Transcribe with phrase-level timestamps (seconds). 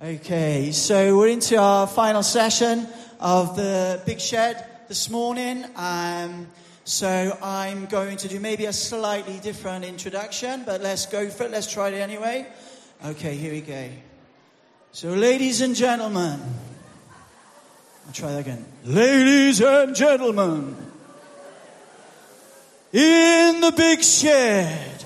[0.00, 2.86] Okay, so we're into our final session
[3.18, 5.64] of the Big Shed this morning.
[5.74, 6.46] Um,
[6.84, 11.50] so I'm going to do maybe a slightly different introduction, but let's go for it.
[11.50, 12.46] Let's try it anyway.
[13.04, 13.88] Okay, here we go.
[14.92, 16.40] So, ladies and gentlemen,
[18.06, 18.64] I'll try that again.
[18.84, 20.76] Ladies and gentlemen,
[22.92, 25.04] in the Big Shed,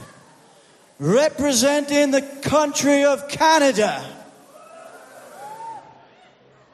[0.99, 4.12] representing the country of Canada.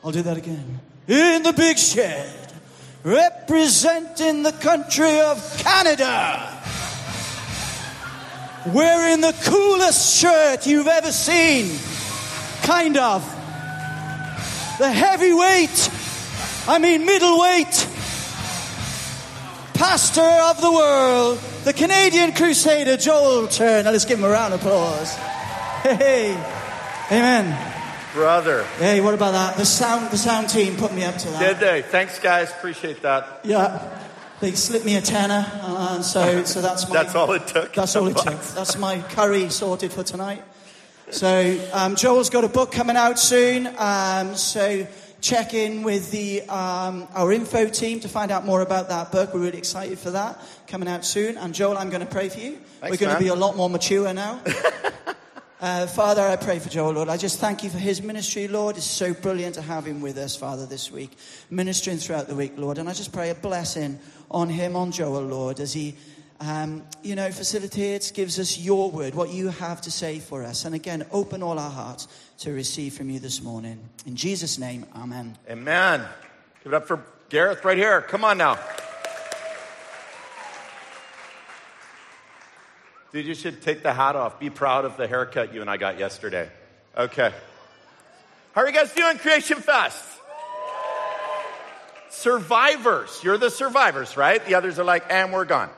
[0.04, 0.80] I'll do that again.
[1.06, 2.52] In the Big Shed,
[3.02, 6.54] representing the country of Canada.
[8.66, 11.78] Wearing the coolest shirt you've ever seen.
[12.62, 13.22] Kind of.
[14.78, 15.90] The heavyweight,
[16.68, 17.88] I mean middleweight,
[19.74, 23.90] pastor of the world, the Canadian crusader, Joel Turner.
[23.90, 25.14] Let's give him a round of applause.
[25.82, 26.32] Hey,
[27.10, 27.77] amen.
[28.18, 28.64] Brother.
[28.78, 29.56] Hey, what about that?
[29.56, 31.38] The sound, the sound team put me up to that.
[31.38, 31.82] Did they?
[31.82, 32.50] Thanks, guys.
[32.50, 33.42] Appreciate that.
[33.44, 34.06] Yeah,
[34.40, 36.94] they slipped me a tenner, and so so that's my.
[36.94, 37.72] That's all it took.
[37.74, 38.40] That's all it took.
[38.40, 40.42] That's my curry sorted for tonight.
[41.10, 43.68] So um, Joel's got a book coming out soon.
[43.78, 44.88] Um, so
[45.20, 49.32] check in with the um, our info team to find out more about that book.
[49.32, 51.38] We're really excited for that coming out soon.
[51.38, 52.58] And Joel, I'm going to pray for you.
[52.80, 53.18] Thanks, We're going man.
[53.18, 54.40] to be a lot more mature now.
[55.60, 57.08] Uh, Father, I pray for Joel, Lord.
[57.08, 58.76] I just thank you for his ministry, Lord.
[58.76, 61.10] It's so brilliant to have him with us, Father, this week,
[61.50, 62.78] ministering throughout the week, Lord.
[62.78, 63.98] And I just pray a blessing
[64.30, 65.96] on him, on Joel, Lord, as he,
[66.38, 70.64] um, you know, facilitates, gives us your word, what you have to say for us.
[70.64, 72.06] And again, open all our hearts
[72.38, 73.80] to receive from you this morning.
[74.06, 75.36] In Jesus' name, amen.
[75.50, 76.04] Amen.
[76.62, 78.00] Give it up for Gareth right here.
[78.02, 78.60] Come on now.
[83.12, 84.38] Dude, you should take the hat off.
[84.38, 86.48] Be proud of the haircut you and I got yesterday.
[86.96, 87.32] Okay.
[88.52, 90.04] How are you guys doing, Creation Fest?
[92.10, 93.20] Survivors.
[93.22, 94.44] You're the survivors, right?
[94.44, 95.70] The others are like, and we're gone.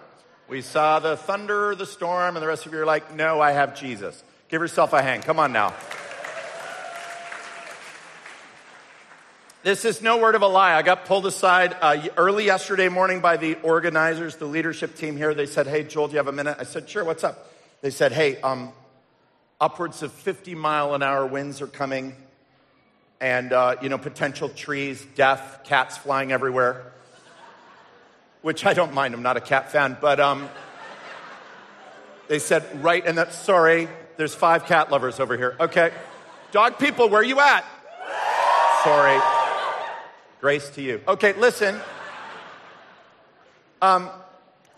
[0.49, 3.53] We saw the thunder, the storm, and the rest of you are like, no, I
[3.53, 4.21] have Jesus.
[4.49, 5.25] Give yourself a hand.
[5.25, 5.75] Come on now.
[9.63, 10.73] This is no word of a lie.
[10.73, 15.35] I got pulled aside uh, early yesterday morning by the organizers, the leadership team here.
[15.35, 16.57] They said, Hey, Joel, do you have a minute?
[16.59, 17.53] I said, Sure, what's up?
[17.83, 18.73] They said, Hey, um,
[19.61, 22.17] upwards of 50 mile an hour winds are coming,
[23.21, 26.91] and, uh, you know, potential trees, death, cats flying everywhere,
[28.41, 29.13] which I don't mind.
[29.13, 30.49] I'm not a cat fan, but um,
[32.29, 35.55] they said, Right, and that's sorry, there's five cat lovers over here.
[35.61, 35.93] Okay.
[36.51, 37.63] Dog people, where are you at?
[38.85, 39.40] Sorry.
[40.41, 41.03] Grace to you.
[41.07, 41.79] Okay, listen.
[43.83, 44.09] Um,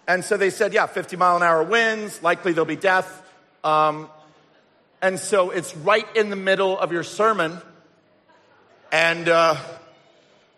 [0.08, 3.22] and so they said, yeah, 50 mile an hour winds, likely there'll be death.
[3.62, 4.08] Um,
[5.00, 7.60] and so it's right in the middle of your sermon.
[8.90, 9.56] And, uh,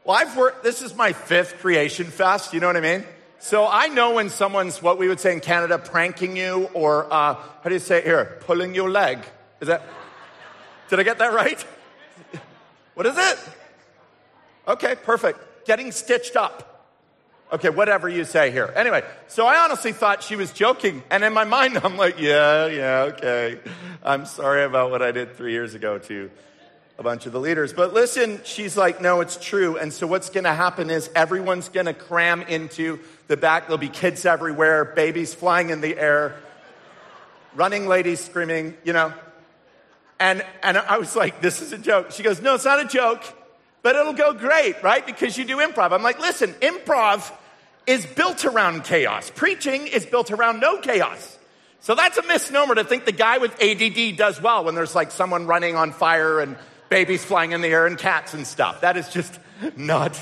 [0.04, 3.04] well, I've worked, this is my fifth creation fest, you know what I mean?
[3.40, 7.34] So I know when someone's, what we would say in Canada, pranking you, or, uh,
[7.34, 8.38] how do you say it here?
[8.40, 9.18] Pulling your leg.
[9.60, 9.82] Is that,
[10.88, 11.62] did I get that right?
[12.94, 13.38] What is it?
[14.66, 15.66] Okay, perfect.
[15.66, 16.70] Getting stitched up.
[17.52, 18.72] Okay, whatever you say here.
[18.74, 21.02] Anyway, so I honestly thought she was joking.
[21.10, 23.60] And in my mind, I'm like, yeah, yeah, okay.
[24.02, 26.30] I'm sorry about what I did three years ago to
[26.98, 27.72] a bunch of the leaders.
[27.72, 29.76] But listen, she's like, no, it's true.
[29.76, 33.64] And so what's going to happen is everyone's going to cram into the back.
[33.64, 36.36] There'll be kids everywhere, babies flying in the air,
[37.54, 39.12] running ladies screaming, you know.
[40.18, 42.12] And, and I was like, this is a joke.
[42.12, 43.22] She goes, no, it's not a joke
[43.84, 45.04] but it'll go great, right?
[45.04, 45.92] Because you do improv.
[45.92, 47.30] I'm like, listen, improv
[47.86, 49.30] is built around chaos.
[49.34, 51.38] Preaching is built around no chaos.
[51.80, 55.10] So that's a misnomer to think the guy with ADD does well when there's like
[55.10, 56.56] someone running on fire and
[56.88, 58.80] babies flying in the air and cats and stuff.
[58.80, 59.38] That is just
[59.76, 60.18] not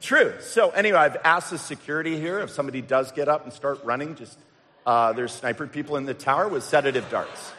[0.00, 0.32] true.
[0.40, 4.14] So anyway, I've asked the security here if somebody does get up and start running,
[4.14, 4.38] just
[4.86, 7.52] uh, there's sniper people in the tower with sedative darts.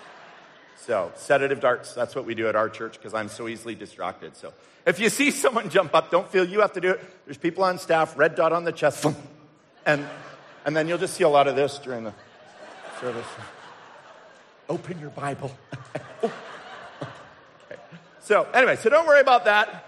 [0.86, 4.36] So, sedative darts, that's what we do at our church because I'm so easily distracted.
[4.36, 4.54] So,
[4.86, 7.04] if you see someone jump up, don't feel you have to do it.
[7.26, 9.04] There's people on staff, red dot on the chest,
[9.88, 10.06] and,
[10.64, 12.14] and then you'll just see a lot of this during the
[13.02, 13.26] service.
[14.70, 15.52] Open your Bible.
[16.24, 16.32] Oh.
[17.72, 17.82] okay.
[18.22, 19.86] So, anyway, so don't worry about that.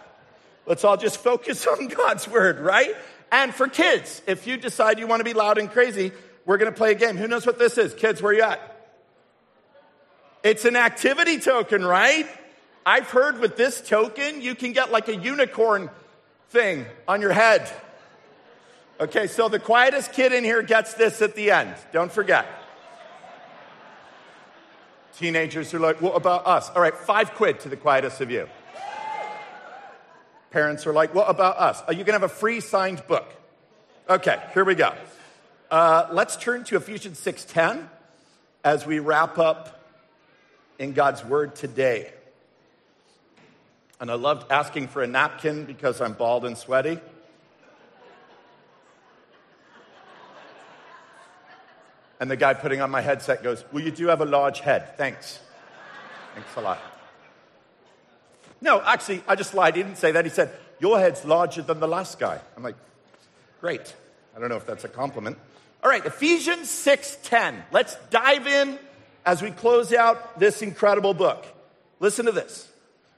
[0.65, 2.93] Let's all just focus on God's word, right?
[3.31, 6.11] And for kids, if you decide you want to be loud and crazy,
[6.45, 7.17] we're going to play a game.
[7.17, 7.93] Who knows what this is?
[7.93, 8.76] Kids, where are you at?
[10.47, 12.25] It's an activity token, right?
[12.85, 15.89] I've heard with this token, you can get like a unicorn
[16.51, 17.69] thing on your head.
[18.97, 21.75] Okay, so the quietest kid in here gets this at the end.
[21.91, 22.47] Don't forget.
[25.17, 26.69] Teenagers are like, what about us?
[26.69, 28.47] All right, five quid to the quietest of you.
[30.51, 31.81] Parents are like, what about us?
[31.87, 33.29] Are you going to have a free signed book?
[34.09, 34.93] Okay, here we go.
[35.69, 37.89] Uh, let's turn to Ephesians 6.10
[38.63, 39.76] as we wrap up
[40.79, 42.11] in God's Word today.
[43.99, 46.99] And I loved asking for a napkin because I'm bald and sweaty.
[52.19, 54.97] And the guy putting on my headset goes, Well, you do have a large head.
[54.97, 55.39] Thanks.
[56.33, 56.79] Thanks a lot.
[58.59, 59.75] No, actually, I just lied.
[59.75, 60.25] He didn't say that.
[60.25, 62.39] He said, Your head's larger than the last guy.
[62.55, 62.75] I'm like,
[63.61, 63.95] Great.
[64.35, 65.37] I don't know if that's a compliment.
[65.83, 67.63] All right, Ephesians 6:10.
[67.71, 68.77] Let's dive in
[69.27, 71.45] as we close out this incredible book.
[71.99, 72.65] Listen to this.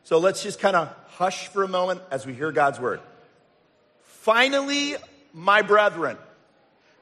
[0.03, 2.99] So let's just kind of hush for a moment as we hear God's word.
[4.01, 4.95] Finally,
[5.33, 6.17] my brethren,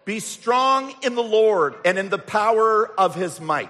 [0.04, 3.70] be strong in the Lord and in the power of his might.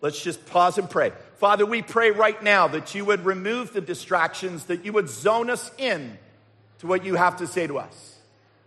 [0.00, 1.12] Let's just pause and pray.
[1.36, 5.48] Father, we pray right now that you would remove the distractions, that you would zone
[5.48, 6.18] us in
[6.80, 8.18] to what you have to say to us.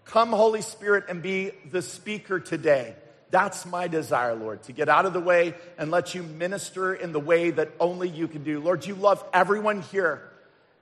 [0.05, 2.95] Come, Holy Spirit, and be the speaker today.
[3.29, 7.11] That's my desire, Lord, to get out of the way and let you minister in
[7.11, 8.59] the way that only you can do.
[8.59, 10.21] Lord, you love everyone here.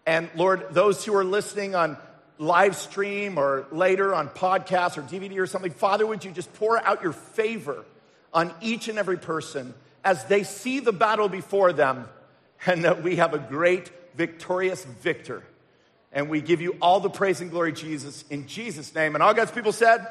[0.05, 1.97] And Lord, those who are listening on
[2.37, 6.79] live stream or later on podcast or DVD or something, Father, would you just pour
[6.79, 7.83] out your favor
[8.33, 12.07] on each and every person as they see the battle before them
[12.65, 15.41] and that we have a great, victorious victor.
[16.11, 19.15] And we give you all the praise and glory, Jesus, in Jesus' name.
[19.15, 20.05] And all God's people said,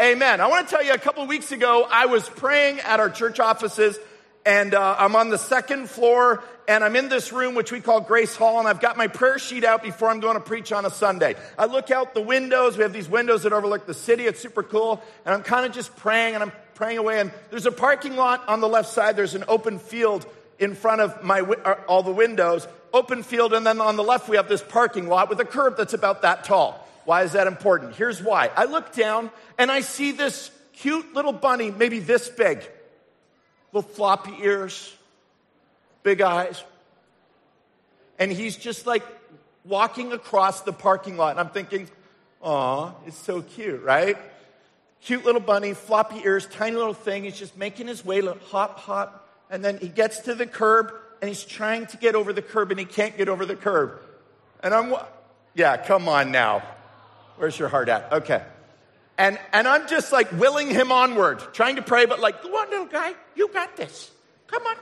[0.00, 0.40] Amen.
[0.40, 3.38] I want to tell you a couple weeks ago, I was praying at our church
[3.38, 3.96] offices
[4.44, 8.02] and uh, I'm on the second floor, and I'm in this room, which we call
[8.02, 10.84] Grace Hall, and I've got my prayer sheet out before I'm going to preach on
[10.84, 11.36] a Sunday.
[11.56, 12.76] I look out the windows.
[12.76, 14.26] We have these windows that overlook the city.
[14.26, 15.02] It's super cool.
[15.24, 17.20] And I'm kind of just praying, and I'm praying away.
[17.20, 19.16] And there's a parking lot on the left side.
[19.16, 20.26] There's an open field
[20.58, 24.28] in front of my uh, all the windows, open field, and then on the left
[24.28, 26.83] we have this parking lot with a curb that's about that tall.
[27.04, 27.94] Why is that important?
[27.94, 28.50] Here's why.
[28.54, 32.62] I look down and I see this cute little bunny, maybe this big
[33.72, 34.94] little floppy ears,
[36.02, 36.62] big eyes.
[38.18, 39.02] And he's just like
[39.64, 41.32] walking across the parking lot.
[41.32, 41.88] And I'm thinking,
[42.40, 44.16] aw, it's so cute, right?
[45.00, 47.24] Cute little bunny, floppy ears, tiny little thing.
[47.24, 49.28] He's just making his way, hop, hop.
[49.50, 52.70] And then he gets to the curb and he's trying to get over the curb
[52.70, 54.00] and he can't get over the curb.
[54.62, 54.94] And I'm,
[55.54, 56.62] yeah, come on now.
[57.36, 58.12] Where's your heart at?
[58.12, 58.42] Okay.
[59.16, 62.70] And, and I'm just like willing him onward, trying to pray, but like, go on,
[62.70, 64.10] little guy, you got this.
[64.48, 64.76] Come on,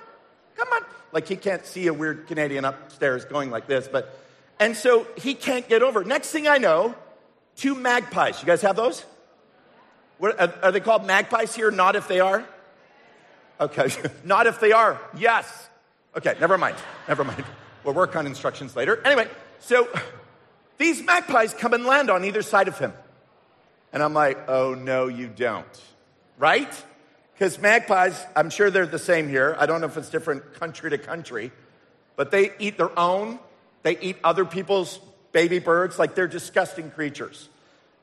[0.56, 0.82] come on.
[1.12, 4.18] Like he can't see a weird Canadian upstairs going like this, but,
[4.58, 6.02] and so he can't get over.
[6.02, 6.94] Next thing I know,
[7.56, 8.40] two magpies.
[8.40, 9.04] You guys have those?
[10.18, 11.70] What, are, are they called magpies here?
[11.70, 12.46] Not if they are?
[13.60, 13.88] Okay,
[14.24, 14.98] not if they are.
[15.18, 15.68] Yes.
[16.16, 16.76] Okay, never mind.
[17.06, 17.44] Never mind.
[17.84, 19.00] We'll work on instructions later.
[19.04, 19.28] Anyway,
[19.60, 19.88] so
[20.82, 22.92] these magpies come and land on either side of him.
[23.92, 25.82] And I'm like, oh, no, you don't.
[26.38, 26.72] Right?
[27.34, 29.54] Because magpies, I'm sure they're the same here.
[29.58, 31.52] I don't know if it's different country to country,
[32.16, 33.38] but they eat their own.
[33.84, 34.98] They eat other people's
[35.30, 36.00] baby birds.
[36.00, 37.48] Like they're disgusting creatures.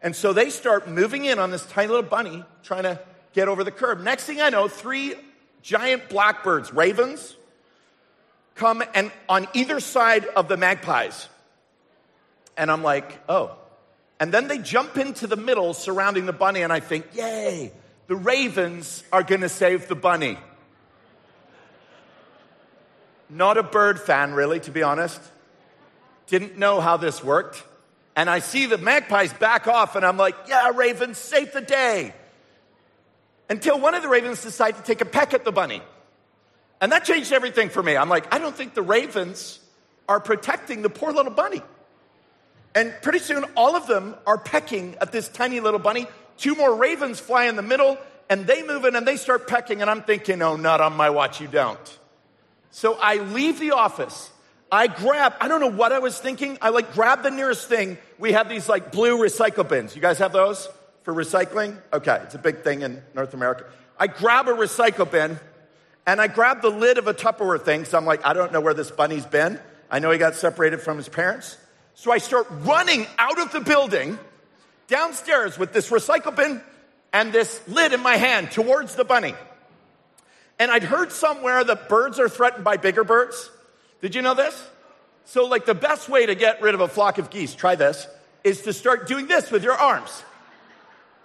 [0.01, 2.97] And so they start moving in on this tiny little bunny trying to
[3.33, 3.99] get over the curb.
[3.99, 5.15] Next thing I know, three
[5.61, 7.35] giant blackbirds, ravens,
[8.55, 11.27] come and on either side of the magpies.
[12.59, 13.55] And I'm like, oh,
[14.19, 17.71] and then they jump into the middle surrounding the bunny, and I think, yay,
[18.07, 20.37] the ravens are to save the bunny.
[23.29, 25.21] Not a bird fan, really, to be honest.
[26.27, 27.63] Didn't know how this worked.
[28.13, 32.13] And I see the magpies back off, and I'm like, yeah, ravens, save the day.
[33.49, 35.81] Until one of the ravens decided to take a peck at the bunny.
[36.81, 37.95] And that changed everything for me.
[37.95, 39.61] I'm like, I don't think the ravens
[40.09, 41.61] are protecting the poor little bunny.
[42.79, 46.07] And pretty soon, all of them are pecking at this tiny little bunny.
[46.37, 47.97] Two more ravens fly in the middle,
[48.29, 49.81] and they move in and they start pecking.
[49.81, 51.99] And I'm thinking, oh, not on my watch, you don't.
[52.71, 54.31] So I leave the office.
[54.71, 56.57] I grab, I don't know what I was thinking.
[56.61, 57.97] I like grab the nearest thing.
[58.17, 59.93] We have these like blue recycle bins.
[59.93, 60.69] You guys have those
[61.03, 61.75] for recycling?
[61.91, 63.65] Okay, it's a big thing in North America.
[63.99, 65.37] I grab a recycle bin
[66.07, 67.83] and I grab the lid of a Tupperware thing.
[67.83, 69.59] So I'm like, I don't know where this bunny's been.
[69.91, 71.57] I know he got separated from his parents.
[71.99, 74.17] So I start running out of the building
[74.87, 76.61] downstairs with this recycle bin
[77.11, 79.33] and this lid in my hand towards the bunny.
[80.57, 83.51] And I'd heard somewhere that birds are threatened by bigger birds.
[84.01, 84.65] Did you know this?
[85.25, 88.07] So, like, the best way to get rid of a flock of geese, try this,
[88.45, 90.23] is to start doing this with your arms.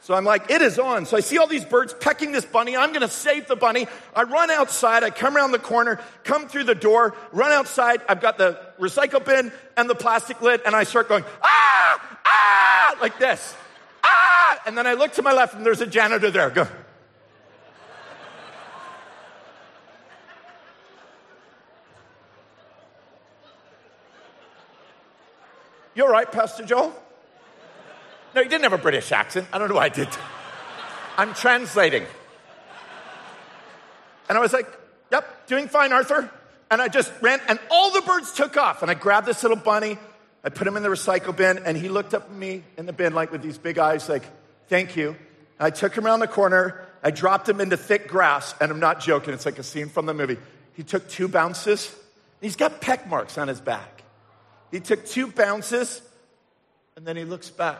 [0.04, 1.06] So I'm like, it is on.
[1.06, 2.76] So I see all these birds pecking this bunny.
[2.76, 3.86] I'm going to save the bunny.
[4.14, 5.02] I run outside.
[5.02, 8.02] I come around the corner, come through the door, run outside.
[8.06, 12.98] I've got the recycle bin and the plastic lid, and I start going, ah, ah,
[13.00, 13.54] like this.
[14.02, 14.60] Ah!
[14.66, 16.50] And then I look to my left, and there's a janitor there.
[16.50, 16.68] Go.
[25.94, 27.03] You're right, Pastor Joel.
[28.34, 29.46] No, he didn't have a British accent.
[29.52, 30.08] I don't know why I did.
[31.16, 32.04] I'm translating.
[34.28, 34.66] And I was like,
[35.12, 36.30] yep, doing fine, Arthur.
[36.70, 38.82] And I just ran, and all the birds took off.
[38.82, 39.98] And I grabbed this little bunny,
[40.42, 42.92] I put him in the recycle bin, and he looked up at me in the
[42.92, 44.24] bin, like with these big eyes, like,
[44.68, 45.10] thank you.
[45.58, 48.80] And I took him around the corner, I dropped him into thick grass, and I'm
[48.80, 50.38] not joking, it's like a scene from the movie.
[50.74, 51.94] He took two bounces,
[52.40, 54.02] he's got peck marks on his back.
[54.70, 56.02] He took two bounces,
[56.96, 57.78] and then he looks back.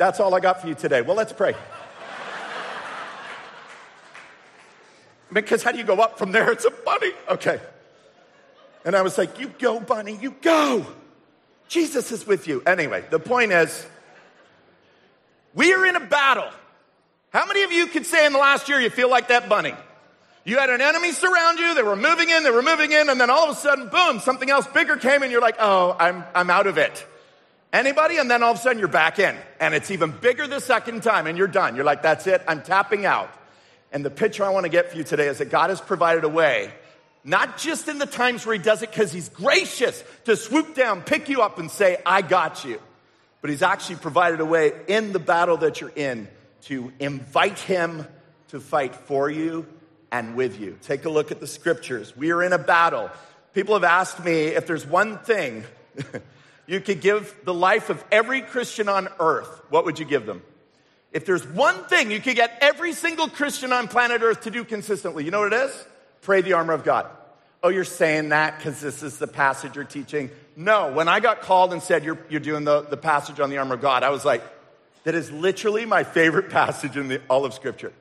[0.00, 1.02] That's all I got for you today.
[1.02, 1.54] Well, let's pray.
[5.30, 6.50] because how do you go up from there?
[6.52, 7.12] It's a bunny.
[7.28, 7.60] Okay.
[8.86, 10.86] And I was like, You go, bunny, you go.
[11.68, 12.62] Jesus is with you.
[12.64, 13.86] Anyway, the point is,
[15.54, 16.48] we are in a battle.
[17.30, 19.74] How many of you could say in the last year you feel like that bunny?
[20.46, 23.20] You had an enemy surround you, they were moving in, they were moving in, and
[23.20, 26.24] then all of a sudden, boom, something else bigger came, and you're like, oh, I'm,
[26.34, 27.06] I'm out of it.
[27.72, 28.18] Anybody?
[28.18, 29.36] And then all of a sudden you're back in.
[29.60, 31.76] And it's even bigger the second time and you're done.
[31.76, 32.42] You're like, that's it.
[32.48, 33.30] I'm tapping out.
[33.92, 36.24] And the picture I want to get for you today is that God has provided
[36.24, 36.72] a way,
[37.24, 41.02] not just in the times where He does it because He's gracious to swoop down,
[41.02, 42.80] pick you up, and say, I got you.
[43.40, 46.28] But He's actually provided a way in the battle that you're in
[46.62, 48.06] to invite Him
[48.48, 49.66] to fight for you
[50.12, 50.76] and with you.
[50.82, 52.16] Take a look at the scriptures.
[52.16, 53.10] We are in a battle.
[53.54, 55.64] People have asked me if there's one thing
[56.70, 60.40] you could give the life of every Christian on earth, what would you give them?
[61.12, 64.64] If there's one thing you could get every single Christian on planet earth to do
[64.64, 65.86] consistently, you know what it is?
[66.22, 67.06] Pray the armor of God.
[67.64, 70.30] Oh, you're saying that because this is the passage you're teaching.
[70.54, 73.58] No, when I got called and said, You're, you're doing the, the passage on the
[73.58, 74.44] armor of God, I was like,
[75.02, 77.92] That is literally my favorite passage in the, all of Scripture.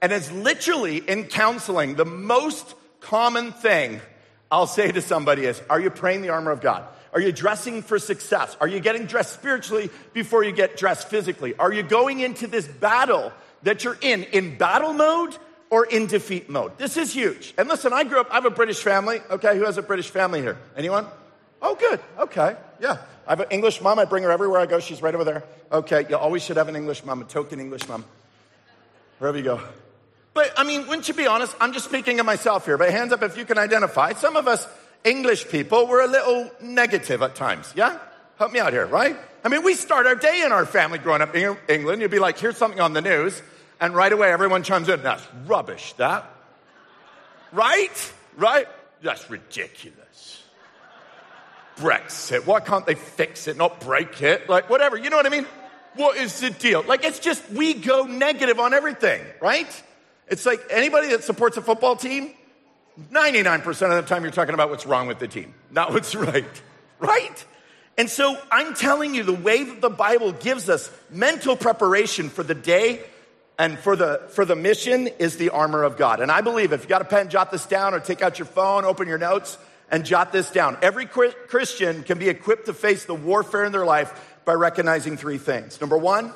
[0.00, 4.00] And it's literally in counseling the most common thing
[4.52, 6.84] I'll say to somebody is, Are you praying the armor of God?
[7.14, 8.56] Are you dressing for success?
[8.60, 11.54] Are you getting dressed spiritually before you get dressed physically?
[11.56, 15.38] Are you going into this battle that you're in in battle mode
[15.70, 16.76] or in defeat mode?
[16.76, 17.54] This is huge.
[17.56, 19.20] And listen, I grew up, I have a British family.
[19.30, 20.58] Okay, who has a British family here?
[20.76, 21.06] Anyone?
[21.62, 22.00] Oh, good.
[22.18, 22.56] Okay.
[22.80, 22.98] Yeah.
[23.26, 23.98] I have an English mom.
[23.98, 24.80] I bring her everywhere I go.
[24.80, 25.44] She's right over there.
[25.72, 26.04] Okay.
[26.10, 28.04] You always should have an English mom, a token English mom.
[29.18, 29.60] Wherever you go.
[30.34, 31.54] But I mean, wouldn't you be honest?
[31.60, 34.12] I'm just speaking of myself here, but hands up if you can identify.
[34.14, 34.66] Some of us
[35.04, 37.72] English people, we're a little negative at times.
[37.76, 37.98] Yeah?
[38.38, 39.16] Help me out here, right?
[39.44, 42.00] I mean, we start our day in our family growing up in England.
[42.00, 43.40] You'd be like, here's something on the news.
[43.80, 45.02] And right away, everyone chimes in.
[45.02, 46.24] That's rubbish, that.
[47.52, 48.12] Right?
[48.36, 48.66] Right?
[49.02, 50.42] That's ridiculous.
[51.76, 52.46] Brexit.
[52.46, 54.48] Why can't they fix it, not break it?
[54.48, 54.96] Like, whatever.
[54.96, 55.46] You know what I mean?
[55.96, 56.82] What is the deal?
[56.82, 59.82] Like, it's just, we go negative on everything, right?
[60.28, 62.32] It's like anybody that supports a football team,
[63.10, 66.62] 99% of the time you're talking about what's wrong with the team, not what's right.
[66.98, 67.44] Right?
[67.96, 72.42] And so I'm telling you, the way that the Bible gives us mental preparation for
[72.42, 73.00] the day
[73.58, 76.20] and for the, for the mission is the armor of God.
[76.20, 78.46] And I believe if you got a pen, jot this down or take out your
[78.46, 79.58] phone, open your notes
[79.90, 80.76] and jot this down.
[80.82, 85.38] Every Christian can be equipped to face the warfare in their life by recognizing three
[85.38, 85.80] things.
[85.80, 86.32] Number one,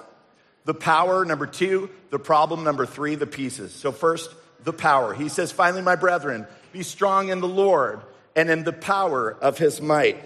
[0.64, 1.24] the power.
[1.24, 2.62] Number two, the problem.
[2.62, 3.72] Number three, the pieces.
[3.72, 4.30] So first,
[4.64, 5.14] the power.
[5.14, 8.00] He says, finally, my brethren, be strong in the Lord
[8.36, 10.22] and in the power of his might.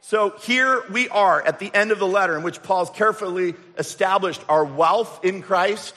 [0.00, 4.42] So here we are at the end of the letter in which Paul's carefully established
[4.48, 5.94] our wealth in Christ,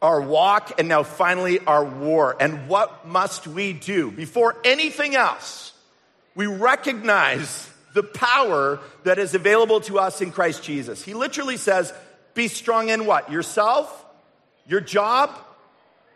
[0.00, 2.36] our walk, and now finally our war.
[2.40, 4.10] And what must we do?
[4.10, 5.74] Before anything else,
[6.34, 11.04] we recognize the power that is available to us in Christ Jesus.
[11.04, 11.92] He literally says,
[12.32, 13.30] be strong in what?
[13.30, 14.06] Yourself?
[14.66, 15.36] Your job?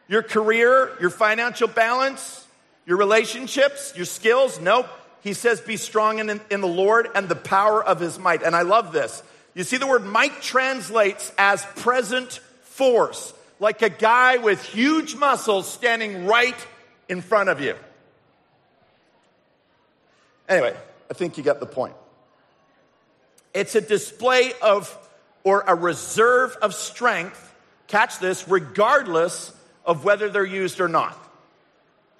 [0.08, 2.46] Your career, your financial balance,
[2.87, 4.61] your relationships, your skills?
[4.61, 4.87] Nope.
[5.23, 8.42] He says, be strong in, in the Lord and the power of his might.
[8.42, 9.23] And I love this.
[9.54, 15.70] You see, the word might translates as present force, like a guy with huge muscles
[15.70, 16.56] standing right
[17.08, 17.75] in front of you.
[20.46, 20.76] Anyway,
[21.11, 21.94] I think you get the point.
[23.54, 24.94] It's a display of
[25.44, 27.54] or a reserve of strength,
[27.87, 29.52] catch this, regardless
[29.84, 31.18] of whether they're used or not.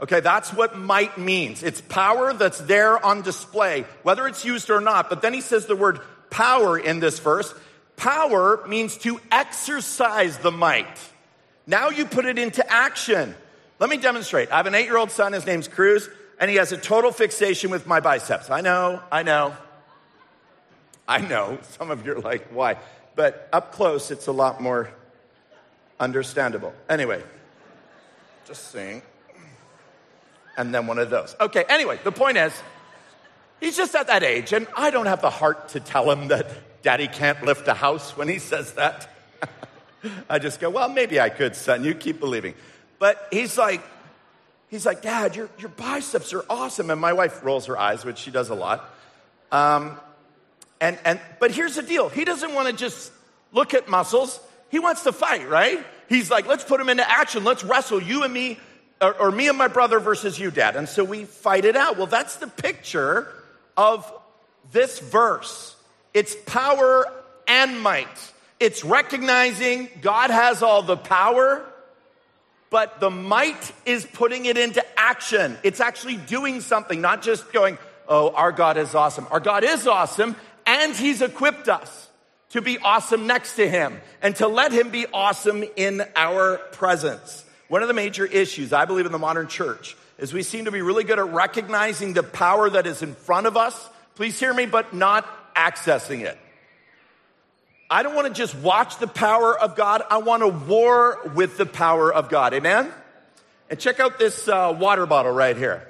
[0.01, 1.63] Okay, that's what might means.
[1.63, 5.09] It's power that's there on display, whether it's used or not.
[5.09, 7.55] But then he says the word power in this verse.
[7.97, 10.99] Power means to exercise the might.
[11.67, 13.35] Now you put it into action.
[13.79, 14.51] Let me demonstrate.
[14.51, 16.09] I have an eight year old son, his name's Cruz,
[16.41, 18.51] and he has a total fixation with my biceps.
[18.51, 19.57] I know, I know.
[21.07, 21.59] I know.
[21.79, 22.79] Some of you are like, why?
[23.15, 24.91] But up close, it's a lot more
[26.01, 26.75] understandable.
[26.89, 27.23] Anyway,
[28.45, 29.03] just saying
[30.57, 31.35] and then one of those.
[31.41, 32.53] Okay, anyway, the point is,
[33.61, 36.83] he's just at that age, and I don't have the heart to tell him that
[36.83, 39.09] daddy can't lift a house when he says that.
[40.29, 41.85] I just go, well, maybe I could, son.
[41.85, 42.55] You keep believing.
[42.99, 43.83] But he's like,
[44.69, 46.91] he's like, Dad, your, your biceps are awesome.
[46.91, 48.85] And my wife rolls her eyes, which she does a lot.
[49.51, 49.99] Um,
[50.81, 52.11] and, and, but here's the deal.
[52.11, 53.13] He doesn't want to just
[53.53, 54.39] look at muscles.
[54.71, 55.85] He wants to fight, right?
[56.09, 57.45] He's like, let's put him into action.
[57.45, 58.59] Let's wrestle you and me
[59.01, 60.77] or, or me and my brother versus you, dad.
[60.77, 61.97] And so we fight it out.
[61.97, 63.29] Well, that's the picture
[63.77, 64.11] of
[64.73, 65.77] this verse.
[66.13, 67.07] It's power
[67.47, 68.33] and might.
[68.61, 71.65] It's recognizing God has all the power,
[72.71, 75.59] but the might is putting it into action.
[75.63, 79.27] It's actually doing something, not just going, oh, our God is awesome.
[79.31, 82.09] Our God is awesome, and He's equipped us
[82.55, 87.45] to be awesome next to Him and to let Him be awesome in our presence.
[87.67, 90.71] One of the major issues, I believe, in the modern church is we seem to
[90.71, 93.91] be really good at recognizing the power that is in front of us.
[94.15, 96.39] Please hear me, but not accessing it.
[97.91, 100.03] I don't want to just watch the power of God.
[100.09, 102.55] I want to war with the power of God.
[102.55, 102.89] Amen?
[103.69, 105.89] And check out this uh, water bottle right here.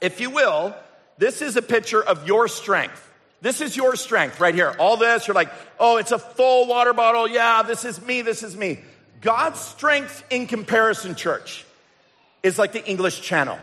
[0.00, 0.74] If you will,
[1.16, 3.06] this is a picture of your strength.
[3.40, 4.74] This is your strength right here.
[4.78, 7.26] All this, you're like, oh, it's a full water bottle.
[7.28, 8.22] Yeah, this is me.
[8.22, 8.80] This is me.
[9.20, 11.64] God's strength in comparison, church,
[12.42, 13.58] is like the English channel.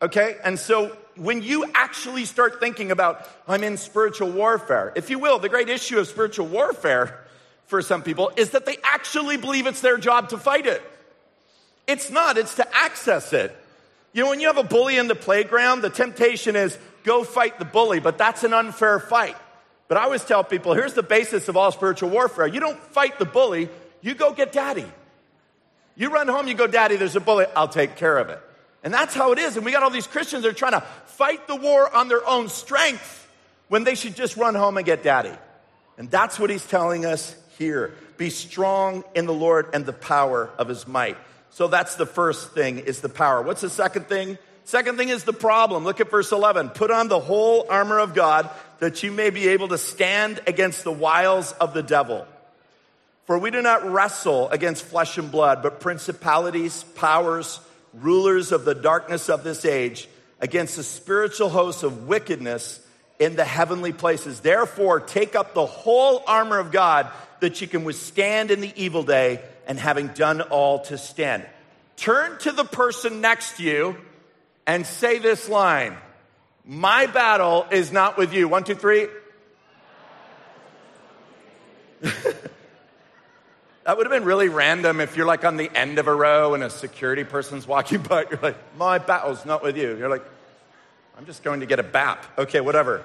[0.00, 0.36] Okay?
[0.44, 5.38] And so when you actually start thinking about, I'm in spiritual warfare, if you will,
[5.38, 7.18] the great issue of spiritual warfare
[7.66, 10.82] for some people is that they actually believe it's their job to fight it.
[11.86, 13.56] It's not, it's to access it.
[14.12, 17.58] You know, when you have a bully in the playground, the temptation is go fight
[17.58, 19.36] the bully, but that's an unfair fight.
[19.88, 23.18] But I always tell people here's the basis of all spiritual warfare you don't fight
[23.18, 23.68] the bully,
[24.02, 24.86] you go get daddy.
[25.98, 28.40] You run home, you go, Daddy, there's a bully, I'll take care of it.
[28.84, 29.56] And that's how it is.
[29.56, 32.24] And we got all these Christians that are trying to fight the war on their
[32.24, 33.28] own strength
[33.66, 35.32] when they should just run home and get daddy.
[35.98, 37.94] And that's what he's telling us here.
[38.16, 41.16] Be strong in the Lord and the power of his might.
[41.50, 43.42] So that's the first thing is the power.
[43.42, 44.38] What's the second thing?
[44.68, 45.84] Second thing is the problem.
[45.84, 46.68] Look at verse 11.
[46.68, 48.50] Put on the whole armor of God
[48.80, 52.26] that you may be able to stand against the wiles of the devil.
[53.24, 57.60] For we do not wrestle against flesh and blood, but principalities, powers,
[57.94, 60.06] rulers of the darkness of this age,
[60.38, 62.78] against the spiritual hosts of wickedness
[63.18, 64.40] in the heavenly places.
[64.40, 69.02] Therefore, take up the whole armor of God that you can withstand in the evil
[69.02, 71.46] day, and having done all to stand.
[71.96, 73.96] Turn to the person next to you
[74.68, 75.96] and say this line
[76.64, 78.46] My battle is not with you.
[78.46, 79.08] One, two, three.
[83.88, 86.52] That would have been really random if you're like on the end of a row
[86.52, 88.26] and a security person's walking by.
[88.30, 89.96] You're like, my battle's not with you.
[89.96, 90.26] You're like,
[91.16, 92.22] I'm just going to get a BAP.
[92.36, 93.02] Okay, whatever.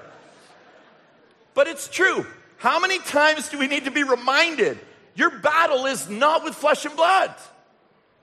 [1.54, 2.26] But it's true.
[2.58, 4.78] How many times do we need to be reminded
[5.14, 7.34] your battle is not with flesh and blood?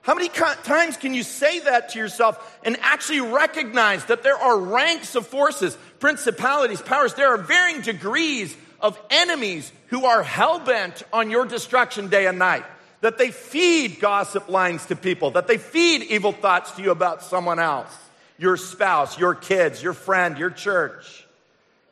[0.02, 4.58] How many times can you say that to yourself and actually recognize that there are
[4.58, 7.14] ranks of forces, principalities, powers?
[7.14, 12.38] There are varying degrees of enemies who are hell bent on your destruction day and
[12.38, 12.64] night.
[13.00, 17.22] That they feed gossip lines to people, that they feed evil thoughts to you about
[17.22, 17.92] someone else,
[18.38, 21.24] your spouse, your kids, your friend, your church.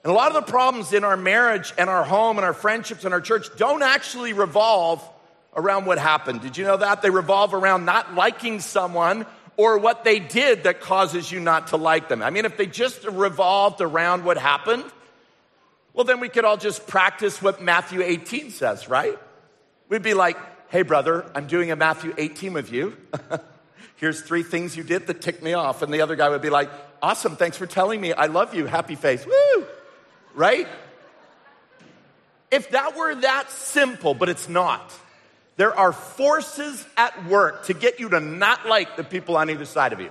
[0.03, 3.05] And a lot of the problems in our marriage and our home and our friendships
[3.05, 5.07] and our church don't actually revolve
[5.55, 6.41] around what happened.
[6.41, 7.03] Did you know that?
[7.03, 11.77] They revolve around not liking someone or what they did that causes you not to
[11.77, 12.23] like them.
[12.23, 14.85] I mean, if they just revolved around what happened,
[15.93, 19.19] well, then we could all just practice what Matthew 18 says, right?
[19.89, 20.37] We'd be like,
[20.69, 22.97] hey, brother, I'm doing a Matthew 18 with you.
[23.97, 25.83] Here's three things you did that ticked me off.
[25.83, 26.71] And the other guy would be like,
[27.03, 28.13] awesome, thanks for telling me.
[28.13, 28.67] I love you.
[28.67, 29.27] Happy face.
[29.27, 29.67] Woo!
[30.35, 30.69] Right?
[32.51, 34.91] If that were that simple, but it's not.
[35.61, 39.66] There are forces at work to get you to not like the people on either
[39.66, 40.09] side of you.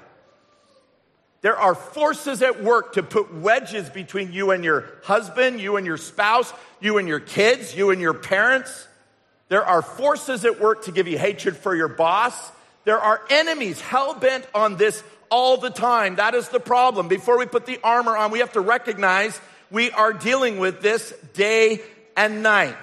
[1.41, 5.87] There are forces at work to put wedges between you and your husband, you and
[5.87, 8.87] your spouse, you and your kids, you and your parents.
[9.47, 12.51] There are forces at work to give you hatred for your boss.
[12.83, 16.17] There are enemies hell bent on this all the time.
[16.17, 17.07] That is the problem.
[17.07, 21.11] Before we put the armor on, we have to recognize we are dealing with this
[21.33, 21.81] day
[22.15, 22.77] and night.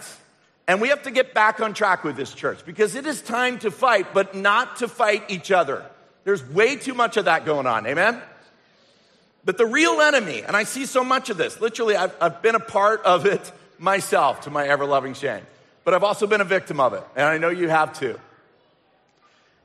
[0.68, 3.58] And we have to get back on track with this church because it is time
[3.60, 5.84] to fight, but not to fight each other.
[6.24, 7.86] There's way too much of that going on.
[7.86, 8.20] Amen?
[9.44, 12.56] But the real enemy, and I see so much of this, literally, I've, I've been
[12.56, 15.46] a part of it myself to my ever loving shame.
[15.84, 18.18] But I've also been a victim of it, and I know you have too.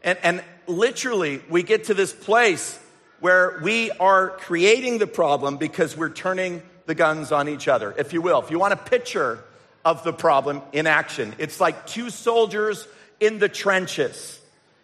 [0.03, 2.77] And, and literally, we get to this place
[3.21, 8.13] where we are creating the problem because we're turning the guns on each other, if
[8.13, 8.39] you will.
[8.39, 9.43] If you want a picture
[9.83, 12.87] of the problem in action, it's like two soldiers
[13.19, 14.39] in the trenches.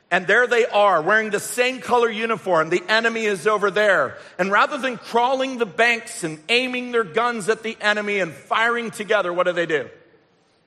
[0.10, 2.70] And there they are wearing the same color uniform.
[2.70, 4.18] The enemy is over there.
[4.40, 8.90] And rather than crawling the banks and aiming their guns at the enemy and firing
[8.90, 9.90] together, what do they do?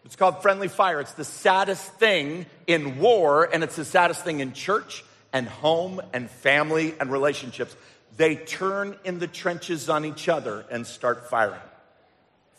[0.04, 1.00] It's called friendly fire.
[1.00, 6.00] It's the saddest thing in war, and it's the saddest thing in church and home
[6.12, 7.74] and family and relationships.
[8.16, 11.60] They turn in the trenches on each other and start firing.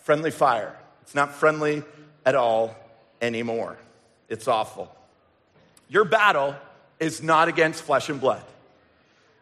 [0.03, 0.75] Friendly fire.
[1.12, 1.84] It's not friendly
[2.26, 2.74] at all
[3.21, 3.78] anymore.
[4.30, 4.89] It's awful.
[5.89, 6.56] Your battle
[7.02, 8.41] is not against flesh and blood.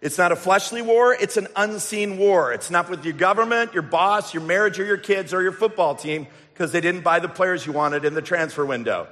[0.01, 2.51] It's not a fleshly war, it's an unseen war.
[2.53, 5.93] It's not with your government, your boss, your marriage, or your kids, or your football
[5.93, 9.07] team because they didn't buy the players you wanted in the transfer window.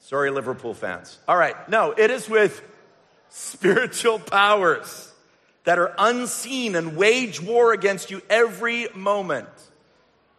[0.00, 1.18] Sorry, Liverpool fans.
[1.26, 2.62] All right, no, it is with
[3.30, 5.10] spiritual powers
[5.64, 9.48] that are unseen and wage war against you every moment.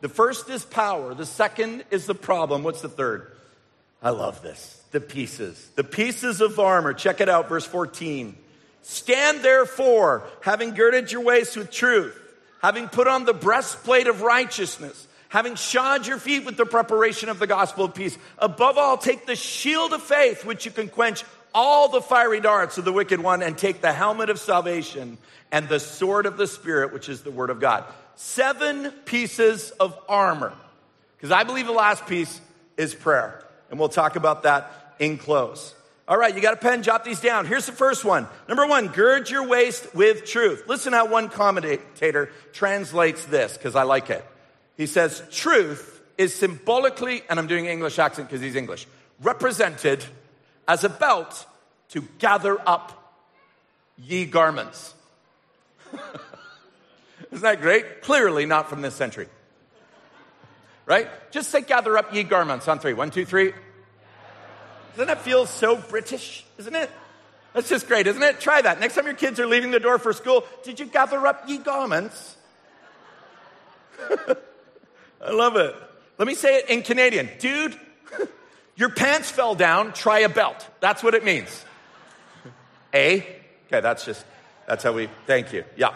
[0.03, 2.63] The first is power, the second is the problem.
[2.63, 3.31] What's the third?
[4.01, 5.69] I love this the pieces.
[5.75, 6.93] The pieces of armor.
[6.93, 8.35] Check it out, verse 14.
[8.81, 12.19] Stand therefore, having girded your waist with truth,
[12.61, 17.39] having put on the breastplate of righteousness, having shod your feet with the preparation of
[17.39, 18.17] the gospel of peace.
[18.39, 22.77] Above all, take the shield of faith, which you can quench all the fiery darts
[22.77, 25.17] of the wicked one, and take the helmet of salvation
[25.49, 27.85] and the sword of the Spirit, which is the word of God.
[28.15, 30.53] Seven pieces of armor.
[31.17, 32.41] Because I believe the last piece
[32.77, 33.43] is prayer.
[33.69, 35.73] And we'll talk about that in close.
[36.05, 37.45] All right, you got a pen, jot these down.
[37.45, 38.27] Here's the first one.
[38.49, 40.65] Number one, gird your waist with truth.
[40.67, 44.25] Listen how one commentator translates this, because I like it.
[44.75, 48.85] He says, truth is symbolically, and I'm doing English accent because he's English,
[49.21, 50.03] represented
[50.67, 51.45] as a belt
[51.89, 53.21] to gather up
[53.97, 54.93] ye garments.
[57.33, 58.03] Isn't that great?
[58.03, 59.27] Clearly not from this century.
[60.85, 61.09] Right?
[61.31, 62.93] Just say gather up ye garments on three.
[62.93, 63.53] One, two, three.
[64.91, 66.45] Doesn't that feel so British?
[66.59, 66.91] Isn't it?
[67.53, 68.39] That's just great, isn't it?
[68.39, 68.79] Try that.
[68.79, 71.57] Next time your kids are leaving the door for school, did you gather up ye
[71.57, 72.37] garments?
[75.21, 75.75] I love it.
[76.19, 77.29] Let me say it in Canadian.
[77.39, 77.75] Dude,
[78.75, 80.67] your pants fell down, try a belt.
[80.81, 81.65] That's what it means.
[82.93, 83.21] A?
[83.67, 84.23] Okay, that's just,
[84.67, 85.63] that's how we, thank you.
[85.75, 85.95] Yeah.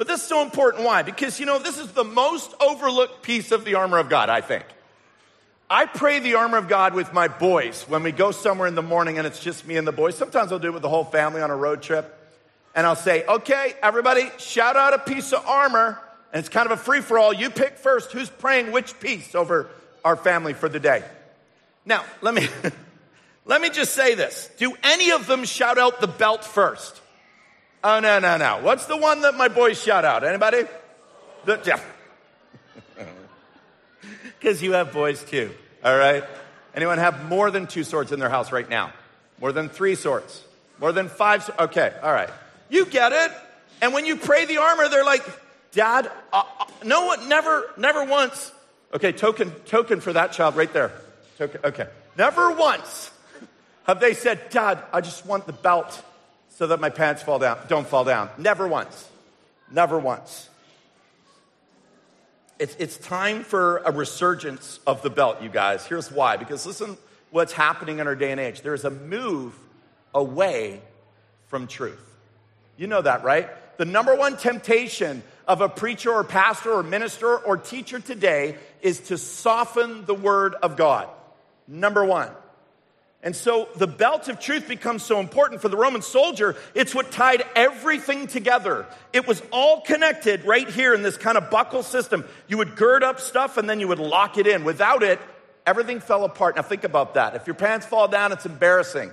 [0.00, 0.84] But this is so important.
[0.84, 1.02] Why?
[1.02, 4.40] Because, you know, this is the most overlooked piece of the armor of God, I
[4.40, 4.64] think.
[5.68, 8.80] I pray the armor of God with my boys when we go somewhere in the
[8.80, 10.16] morning and it's just me and the boys.
[10.16, 12.16] Sometimes I'll do it with the whole family on a road trip.
[12.74, 16.00] And I'll say, okay, everybody, shout out a piece of armor.
[16.32, 17.34] And it's kind of a free for all.
[17.34, 19.68] You pick first who's praying which piece over
[20.02, 21.04] our family for the day.
[21.84, 22.48] Now, let me,
[23.44, 24.48] let me just say this.
[24.56, 26.99] Do any of them shout out the belt first?
[27.82, 28.60] Oh, no, no, no.
[28.62, 30.22] What's the one that my boys shout out?
[30.24, 30.64] Anybody?
[31.46, 31.80] The, yeah
[34.38, 35.50] because you have boys too.
[35.82, 36.24] All right?
[36.74, 38.92] Anyone have more than two swords in their house right now?
[39.40, 40.44] More than three swords?
[40.78, 41.48] More than five?
[41.58, 42.30] Okay, all right.
[42.68, 43.32] You get it.
[43.82, 45.24] And when you pray the armor, they're like,
[45.72, 48.52] Dad, uh, uh, no one, never, never once.
[48.92, 50.92] Okay, token, token for that child right there.
[51.38, 51.88] Token, okay.
[52.18, 53.10] Never once
[53.84, 56.02] have they said, Dad, I just want the belt
[56.60, 58.28] so that my pants fall down, don't fall down.
[58.36, 59.08] Never once.
[59.70, 60.46] Never once.
[62.58, 65.86] It's, it's time for a resurgence of the belt, you guys.
[65.86, 66.36] Here's why.
[66.36, 66.98] Because listen
[67.30, 68.60] what's happening in our day and age.
[68.60, 69.54] There's a move
[70.12, 70.82] away
[71.46, 71.98] from truth.
[72.76, 73.48] You know that, right?
[73.78, 79.00] The number one temptation of a preacher or pastor or minister or teacher today is
[79.08, 81.08] to soften the word of God.
[81.66, 82.28] Number one.
[83.22, 86.56] And so the belt of truth becomes so important for the Roman soldier.
[86.74, 88.86] It's what tied everything together.
[89.12, 92.24] It was all connected right here in this kind of buckle system.
[92.48, 94.64] You would gird up stuff and then you would lock it in.
[94.64, 95.20] Without it,
[95.66, 96.56] everything fell apart.
[96.56, 97.34] Now think about that.
[97.36, 99.12] If your pants fall down, it's embarrassing.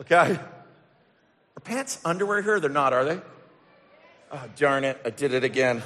[0.00, 0.36] Okay?
[0.36, 2.58] Are pants underwear here?
[2.58, 3.20] They're not, are they?
[4.32, 5.00] Oh, darn it.
[5.04, 5.84] I did it again.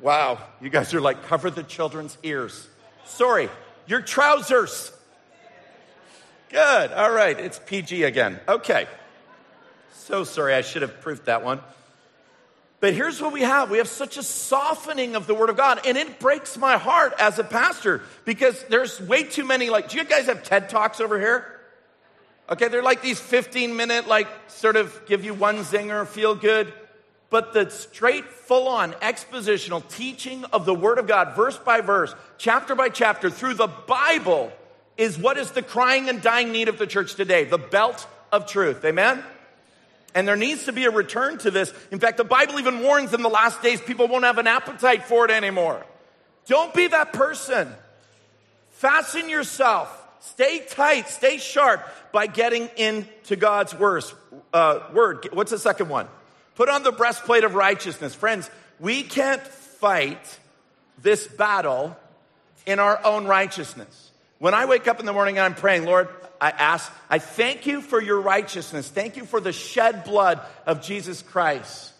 [0.00, 0.38] Wow.
[0.60, 2.68] You guys are like, cover the children's ears.
[3.06, 3.48] Sorry.
[3.88, 4.92] Your trousers.
[6.50, 6.92] Good.
[6.92, 7.38] All right.
[7.38, 8.40] It's PG again.
[8.48, 8.86] Okay.
[9.92, 10.54] So sorry.
[10.54, 11.60] I should have proofed that one.
[12.80, 15.80] But here's what we have we have such a softening of the Word of God,
[15.84, 19.68] and it breaks my heart as a pastor because there's way too many.
[19.68, 21.44] Like, do you guys have TED Talks over here?
[22.50, 26.72] Okay, they're like these 15 minute, like, sort of give you one zinger, feel good.
[27.30, 32.14] But the straight, full on expositional teaching of the Word of God, verse by verse,
[32.38, 34.50] chapter by chapter, through the Bible,
[34.98, 38.46] is what is the crying and dying need of the church today the belt of
[38.46, 38.84] truth.
[38.84, 39.24] Amen?
[40.14, 41.72] And there needs to be a return to this.
[41.90, 45.04] In fact, the Bible even warns in the last days people won't have an appetite
[45.04, 45.84] for it anymore.
[46.46, 47.72] Don't be that person.
[48.70, 49.94] Fasten yourself.
[50.20, 53.74] Stay tight, stay sharp by getting into God's
[54.52, 55.28] uh, word.
[55.32, 56.08] What's the second one?
[56.56, 58.14] Put on the breastplate of righteousness.
[58.16, 60.38] Friends, we can't fight
[61.00, 61.96] this battle
[62.66, 64.07] in our own righteousness.
[64.38, 66.08] When I wake up in the morning and I'm praying, Lord,
[66.40, 68.88] I ask, I thank you for your righteousness.
[68.88, 71.92] Thank you for the shed blood of Jesus Christ.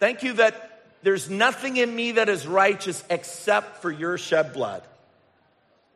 [0.00, 4.82] Thank you that there's nothing in me that is righteous except for your shed blood.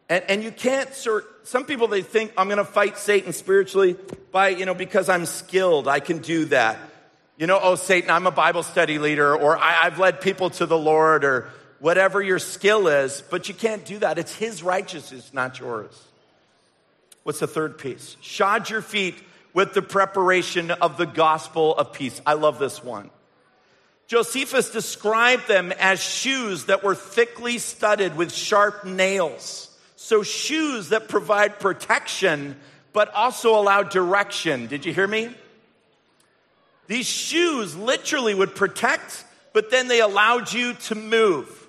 [0.09, 3.97] And, and you can't, sir, some people, they think I'm going to fight Satan spiritually
[4.31, 5.89] by, you know, because I'm skilled.
[5.89, 6.79] I can do that.
[7.39, 10.67] You know, oh, Satan, I'm a Bible study leader, or I, I've led people to
[10.67, 11.49] the Lord, or
[11.83, 14.17] whatever your skill is, but you can't do that.
[14.17, 15.91] It's his righteousness, not yours.
[17.25, 18.17] What's the third piece?
[18.21, 19.17] Shod your feet
[19.53, 22.23] with the preparation of the gospel of peace.
[22.25, 23.11] I love this one.
[24.07, 29.69] Josephus described them as shoes that were thickly studded with sharp nails.
[29.97, 32.57] So, shoes that provide protection,
[32.93, 34.69] but also allow direction.
[34.69, 35.35] Did you hear me?
[36.87, 41.62] These shoes literally would protect, but then they allowed you to move.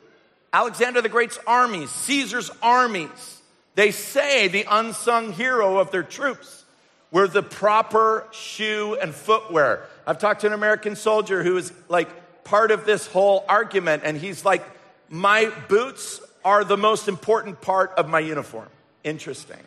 [0.53, 3.41] Alexander the Great's armies, Caesar's armies,
[3.73, 6.63] they say the unsung hero of their troops
[7.11, 9.85] were the proper shoe and footwear.
[10.05, 14.15] I've talked to an American soldier who is like part of this whole argument, and
[14.15, 14.63] he's like,
[15.09, 18.69] My boots are the most important part of my uniform.
[19.03, 19.59] Interesting.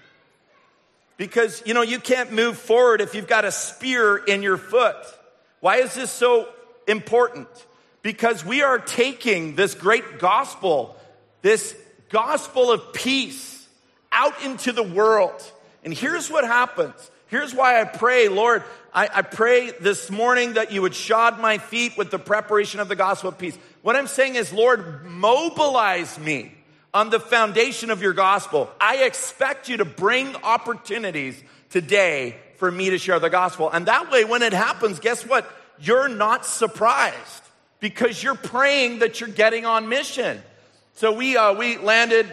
[1.16, 4.96] Because, you know, you can't move forward if you've got a spear in your foot.
[5.60, 6.48] Why is this so
[6.86, 7.48] important?
[8.06, 10.96] Because we are taking this great gospel,
[11.42, 11.76] this
[12.08, 13.66] gospel of peace,
[14.12, 15.42] out into the world.
[15.82, 16.94] And here's what happens.
[17.26, 18.62] Here's why I pray, Lord,
[18.94, 22.86] I, I, pray this morning that you would shod my feet with the preparation of
[22.86, 23.58] the gospel of peace.
[23.82, 26.54] What I'm saying is, Lord, mobilize me
[26.94, 28.70] on the foundation of your gospel.
[28.80, 33.68] I expect you to bring opportunities today for me to share the gospel.
[33.68, 35.50] And that way, when it happens, guess what?
[35.80, 37.42] You're not surprised
[37.88, 40.42] because you're praying that you're getting on mission.
[40.94, 42.26] So we, uh, we landed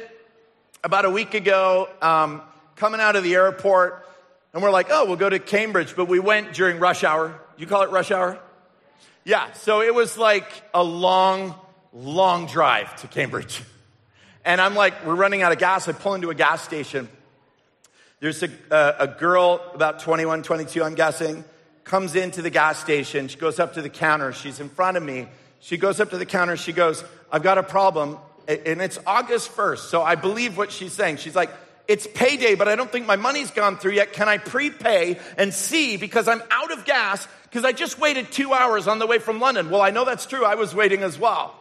[0.83, 2.41] about a week ago, um,
[2.75, 4.03] coming out of the airport,
[4.51, 7.39] and we're like, oh, we'll go to Cambridge, but we went during rush hour.
[7.55, 8.39] You call it rush hour?
[9.25, 11.53] Yeah, so it was like a long,
[11.93, 13.61] long drive to Cambridge.
[14.45, 15.87] And I'm like, we're running out of gas.
[15.87, 17.07] I pull into a gas station.
[18.19, 21.45] There's a, a, a girl, about 21, 22, I'm guessing,
[21.85, 23.29] comes into the gas station.
[23.29, 24.33] She goes up to the counter.
[24.33, 25.27] She's in front of me.
[25.63, 26.57] She goes up to the counter.
[26.57, 28.17] She goes, I've got a problem
[28.49, 31.15] and it's August 1st, so I believe what she's saying.
[31.15, 31.49] She's like,
[31.87, 34.11] it's payday, but I don't think my money's gone through yet.
[34.11, 38.51] Can I prepay and see because I'm out of gas because I just waited two
[38.51, 39.69] hours on the way from London?
[39.69, 40.43] Well, I know that's true.
[40.43, 41.55] I was waiting as well.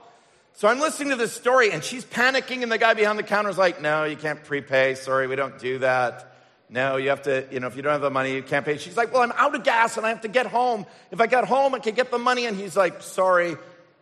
[0.55, 3.51] So I'm listening to this story and she's panicking and the guy behind the counter
[3.51, 4.97] is like, no, you can't prepay.
[4.97, 6.29] Sorry, we don't do that.
[6.69, 8.79] No, you have to, you know, if you don't have the money, you can't pay.
[8.79, 10.87] She's like, well, I'm out of gas and I have to get home.
[11.13, 12.47] If I got home, I could get the money.
[12.47, 13.57] And he's like, sorry,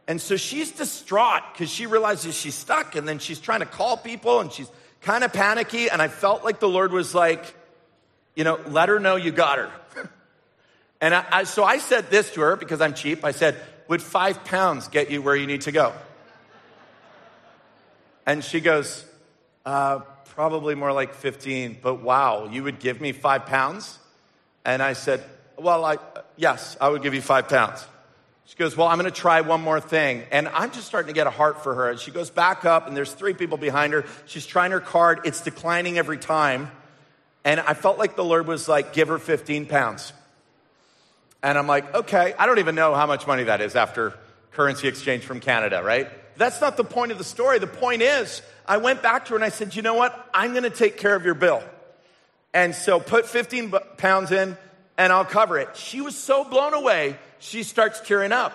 [0.07, 3.97] and so she's distraught because she realizes she's stuck and then she's trying to call
[3.97, 4.69] people and she's
[5.03, 5.89] kind of panicky.
[5.89, 7.55] And I felt like the Lord was like,
[8.35, 9.71] you know, let her know you got her.
[11.01, 13.25] and I, I, so I said this to her because I'm cheap.
[13.25, 13.57] I said,
[13.89, 15.93] would five pounds get you where you need to go?
[18.27, 19.05] And she goes,
[19.65, 23.99] uh, probably more like 15, but wow, you would give me five pounds?
[24.65, 25.23] And I said,
[25.59, 25.99] well, I,
[26.37, 27.85] yes, I would give you five pounds.
[28.51, 30.25] She goes, Well, I'm going to try one more thing.
[30.33, 31.91] And I'm just starting to get a heart for her.
[31.91, 34.05] And she goes back up, and there's three people behind her.
[34.27, 36.69] She's trying her card, it's declining every time.
[37.45, 40.13] And I felt like the Lord was like, Give her 15 pounds.
[41.45, 44.15] And I'm like, Okay, I don't even know how much money that is after
[44.51, 46.09] currency exchange from Canada, right?
[46.37, 47.61] That's not the point of the story.
[47.61, 50.29] The point is, I went back to her and I said, You know what?
[50.35, 51.63] I'm going to take care of your bill.
[52.53, 54.57] And so put 15 pounds in,
[55.01, 55.79] and I'll cover it.
[55.79, 58.53] She was so blown away she starts tearing up.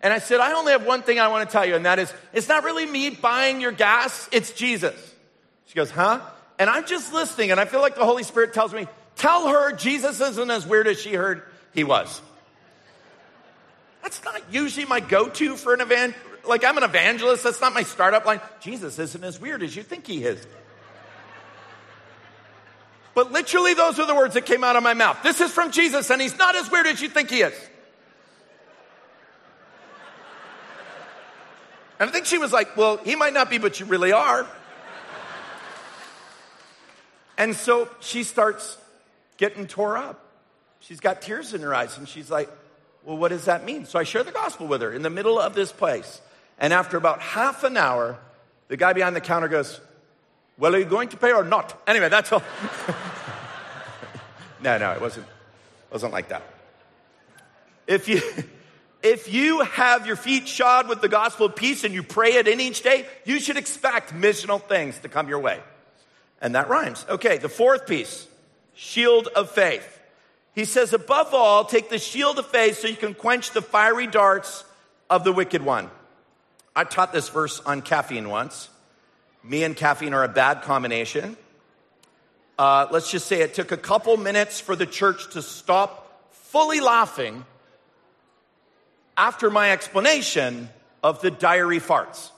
[0.00, 1.98] And I said, I only have one thing I want to tell you, and that
[1.98, 4.94] is, it's not really me buying your gas, it's Jesus.
[5.66, 6.20] She goes, huh?
[6.60, 9.72] And I'm just listening, and I feel like the Holy Spirit tells me, Tell her
[9.72, 11.42] Jesus isn't as weird as she heard
[11.74, 12.20] he was.
[14.02, 16.14] That's not usually my go to for an event.
[16.46, 17.42] Like, I'm an evangelist.
[17.42, 18.40] That's not my startup line.
[18.60, 20.46] Jesus isn't as weird as you think he is.
[23.16, 25.22] But literally, those are the words that came out of my mouth.
[25.22, 27.54] This is from Jesus, and he's not as weird as you think he is.
[31.98, 34.46] And I think she was like, Well, he might not be, but you really are.
[37.38, 38.76] And so she starts
[39.38, 40.22] getting tore up.
[40.80, 42.50] She's got tears in her eyes, and she's like,
[43.02, 43.86] Well, what does that mean?
[43.86, 46.20] So I share the gospel with her in the middle of this place.
[46.58, 48.18] And after about half an hour,
[48.68, 49.80] the guy behind the counter goes,
[50.58, 51.80] Well, are you going to pay or not?
[51.86, 52.42] Anyway, that's all.
[54.62, 56.42] no, no, it wasn't, it wasn't like that.
[57.86, 58.22] If you.
[59.02, 62.48] If you have your feet shod with the gospel of peace and you pray it
[62.48, 65.60] in each day, you should expect missional things to come your way.
[66.40, 67.06] And that rhymes.
[67.08, 68.26] Okay, the fourth piece
[68.74, 70.00] shield of faith.
[70.54, 74.06] He says, above all, take the shield of faith so you can quench the fiery
[74.06, 74.64] darts
[75.08, 75.90] of the wicked one.
[76.74, 78.68] I taught this verse on caffeine once.
[79.46, 81.36] Me and caffeine are a bad combination.
[82.58, 86.80] Uh, let's just say it took a couple minutes for the church to stop fully
[86.80, 87.44] laughing
[89.16, 90.68] after my explanation
[91.02, 92.30] of the diary farts.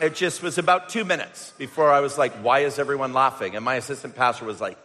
[0.00, 3.56] It just was about two minutes before I was like, why is everyone laughing?
[3.56, 4.78] And my assistant pastor was like,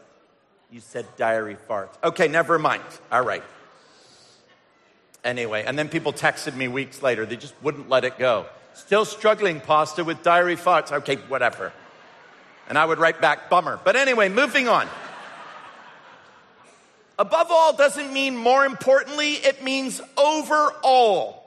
[0.71, 1.95] you said diary farts.
[2.03, 2.83] Okay, never mind.
[3.11, 3.43] All right.
[5.23, 7.25] Anyway, and then people texted me weeks later.
[7.25, 8.47] They just wouldn't let it go.
[8.77, 10.91] Still struggling, Pastor, with diary farts.
[10.91, 11.73] Okay, whatever.
[12.69, 13.79] And I would write back, bummer.
[13.83, 14.87] But anyway, moving on.
[17.17, 21.43] Above all doesn't mean more importantly, it means overall.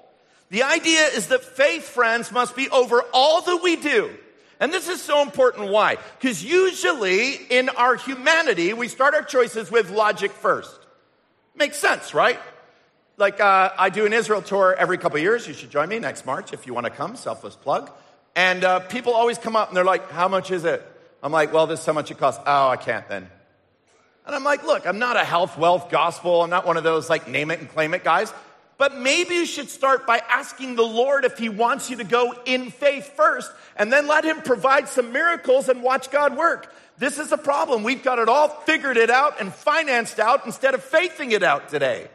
[0.51, 4.11] The idea is that faith, friends, must be over all that we do.
[4.59, 5.71] And this is so important.
[5.71, 5.99] Why?
[6.19, 10.77] Because usually in our humanity, we start our choices with logic first.
[11.55, 12.41] Makes sense, right?
[13.21, 15.47] Like uh, I do an Israel tour every couple years.
[15.47, 17.17] You should join me next March if you want to come.
[17.17, 17.91] Selfless plug.
[18.35, 20.83] And uh, people always come up and they're like, "How much is it?"
[21.23, 23.29] I'm like, "Well, this is how much it costs." Oh, I can't then.
[24.25, 26.41] And I'm like, "Look, I'm not a health, wealth, gospel.
[26.41, 28.33] I'm not one of those like name it and claim it guys."
[28.79, 32.35] But maybe you should start by asking the Lord if He wants you to go
[32.47, 36.73] in faith first, and then let Him provide some miracles and watch God work.
[36.97, 37.83] This is a problem.
[37.83, 41.69] We've got it all figured it out and financed out instead of faithing it out
[41.69, 42.09] today.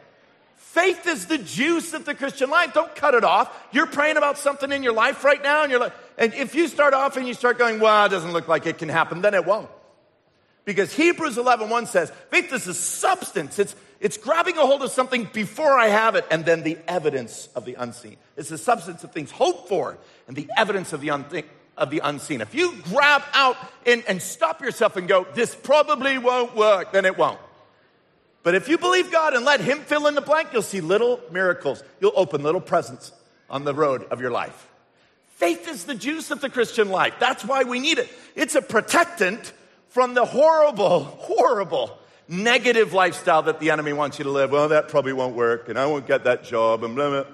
[0.76, 2.74] Faith is the juice of the Christian life.
[2.74, 3.50] Don't cut it off.
[3.72, 6.68] You're praying about something in your life right now, and you're like, and if you
[6.68, 9.32] start off and you start going, well, it doesn't look like it can happen, then
[9.32, 9.70] it won't.
[10.66, 13.58] Because Hebrews 11, 1 says, faith is a substance.
[13.58, 17.48] It's, it's grabbing a hold of something before I have it, and then the evidence
[17.56, 18.18] of the unseen.
[18.36, 19.96] It's the substance of things hoped for
[20.28, 21.46] and the evidence of the, unthi-
[21.78, 22.42] of the unseen.
[22.42, 27.06] If you grab out and, and stop yourself and go, this probably won't work, then
[27.06, 27.40] it won't.
[28.46, 31.18] But if you believe God and let Him fill in the blank, you'll see little
[31.32, 31.82] miracles.
[31.98, 33.10] You'll open little presents
[33.50, 34.68] on the road of your life.
[35.30, 37.14] Faith is the juice of the Christian life.
[37.18, 38.08] That's why we need it.
[38.36, 39.52] It's a protectant
[39.88, 44.52] from the horrible, horrible negative lifestyle that the enemy wants you to live.
[44.52, 47.24] Well, that probably won't work, and I won't get that job, and blah, blah.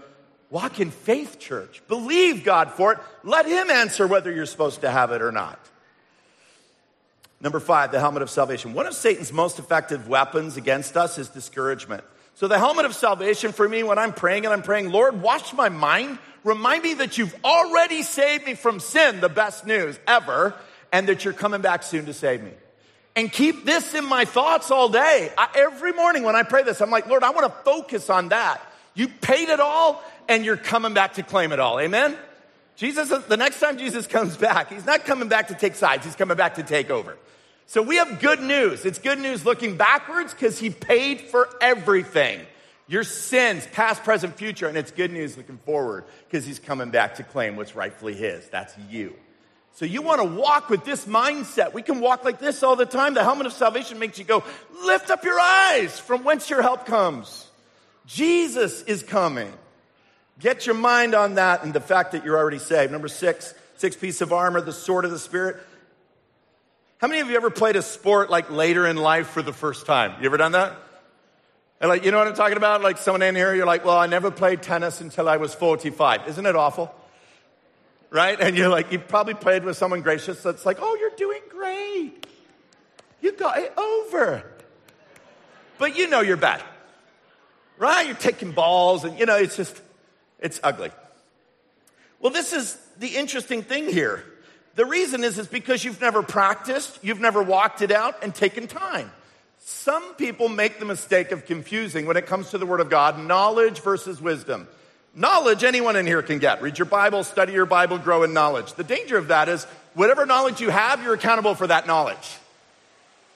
[0.49, 1.83] Walk in faith, church.
[1.89, 2.99] Believe God for it.
[3.23, 5.59] Let Him answer whether you're supposed to have it or not.
[7.43, 8.73] Number five, the helmet of salvation.
[8.73, 12.05] One of Satan's most effective weapons against us is discouragement.
[12.35, 15.53] So, the helmet of salvation for me when I'm praying and I'm praying, Lord, wash
[15.53, 16.19] my mind.
[16.45, 20.55] Remind me that you've already saved me from sin, the best news ever,
[20.93, 22.53] and that you're coming back soon to save me
[23.15, 25.31] and keep this in my thoughts all day.
[25.37, 28.31] I, every morning when I pray this, I'm like, Lord, I want to focus on
[28.31, 28.61] that.
[28.95, 31.79] You paid it all and you're coming back to claim it all.
[31.79, 32.17] Amen?
[32.77, 36.17] Jesus, the next time Jesus comes back, he's not coming back to take sides, he's
[36.17, 37.17] coming back to take over.
[37.67, 38.85] So we have good news.
[38.85, 42.41] It's good news looking backwards because he paid for everything.
[42.89, 47.15] Your sins, past, present, future, and it's good news looking forward because he's coming back
[47.15, 48.47] to claim what's rightfully his.
[48.49, 49.15] That's you.
[49.75, 51.73] So you want to walk with this mindset.
[51.73, 53.15] We can walk like this all the time.
[53.15, 54.45] The helmet of salvation makes you go,
[54.85, 57.51] lift up your eyes from whence your help comes.
[58.05, 59.51] Jesus is coming.
[60.39, 62.91] Get your mind on that and the fact that you're already saved.
[62.91, 65.57] Number six, six piece of armor, the sword of the spirit.
[66.99, 69.87] How many of you ever played a sport like later in life for the first
[69.87, 70.15] time?
[70.21, 70.75] You ever done that?
[71.81, 72.83] And like, you know what I'm talking about?
[72.83, 76.29] Like someone in here, you're like, well, I never played tennis until I was 45.
[76.29, 76.95] Isn't it awful?
[78.13, 78.39] right?
[78.41, 82.27] And you're like, you probably played with someone gracious that's like, oh, you're doing great.
[83.21, 84.45] You got it over.
[85.79, 86.63] But you know you're bad,
[87.79, 88.07] right?
[88.07, 89.81] You're taking balls and, you know, it's just,
[90.43, 90.91] it's ugly.
[92.21, 94.25] Well, this is the interesting thing here.
[94.75, 98.67] The reason is, is because you've never practiced, you've never walked it out and taken
[98.67, 99.11] time.
[99.65, 103.19] Some people make the mistake of confusing when it comes to the Word of God
[103.19, 104.67] knowledge versus wisdom.
[105.15, 106.63] Knowledge, anyone in here can get.
[106.63, 108.73] Read your Bible, study your Bible, grow in knowledge.
[108.75, 109.65] The danger of that is
[109.95, 112.39] whatever knowledge you have, you're accountable for that knowledge.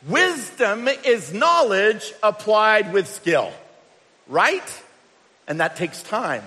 [0.09, 3.52] Wisdom is knowledge applied with skill,
[4.26, 4.82] right?
[5.46, 6.42] And that takes time.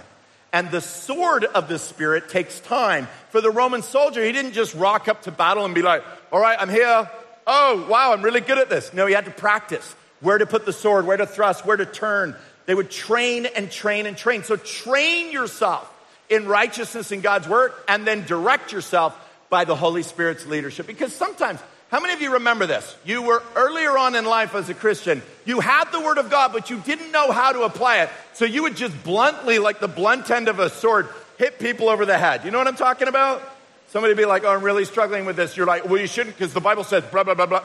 [0.51, 3.07] And the sword of the Spirit takes time.
[3.29, 6.39] For the Roman soldier, he didn't just rock up to battle and be like, all
[6.39, 7.09] right, I'm here.
[7.45, 8.93] Oh, wow, I'm really good at this.
[8.93, 11.85] No, he had to practice where to put the sword, where to thrust, where to
[11.85, 12.35] turn.
[12.65, 14.43] They would train and train and train.
[14.43, 15.91] So train yourself
[16.29, 19.17] in righteousness in God's word and then direct yourself
[19.49, 20.85] by the Holy Spirit's leadership.
[20.87, 21.59] Because sometimes,
[21.89, 22.95] how many of you remember this?
[23.03, 26.53] You were earlier on in life as a Christian, you had the Word of God,
[26.53, 28.09] but you didn't know how to apply it.
[28.33, 31.09] So you would just bluntly, like the blunt end of a sword,
[31.39, 32.45] hit people over the head.
[32.45, 33.41] You know what I'm talking about?
[33.87, 35.57] Somebody be like, oh, I'm really struggling with this.
[35.57, 37.63] You're like, well, you shouldn't because the Bible says blah, blah, blah, blah.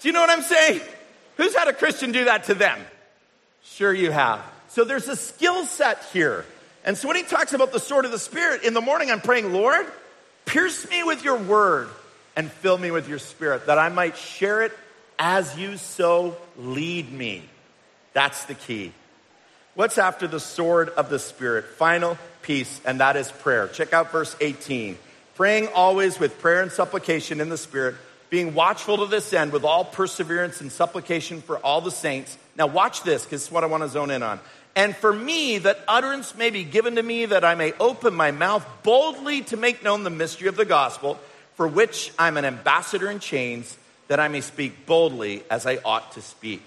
[0.00, 0.80] Do you know what I'm saying?
[1.36, 2.78] Who's had a Christian do that to them?
[3.62, 4.42] Sure, you have.
[4.68, 6.46] So there's a skill set here.
[6.86, 9.20] And so when he talks about the sword of the Spirit, in the morning I'm
[9.20, 9.86] praying, Lord,
[10.46, 11.90] pierce me with your word
[12.38, 14.72] and fill me with your spirit, that I might share it
[15.18, 17.42] as you so lead me.
[18.12, 18.92] That's the key.
[19.74, 21.64] What's after the sword of the Spirit?
[21.64, 23.66] Final piece, and that is prayer.
[23.66, 24.96] Check out verse 18.
[25.34, 27.96] Praying always with prayer and supplication in the Spirit,
[28.30, 32.38] being watchful to this end with all perseverance and supplication for all the saints.
[32.56, 34.38] Now, watch this, because it's what I want to zone in on.
[34.76, 38.30] And for me, that utterance may be given to me, that I may open my
[38.30, 41.18] mouth boldly to make known the mystery of the gospel
[41.58, 46.12] for which I'm an ambassador in chains, that I may speak boldly as I ought
[46.12, 46.62] to speak.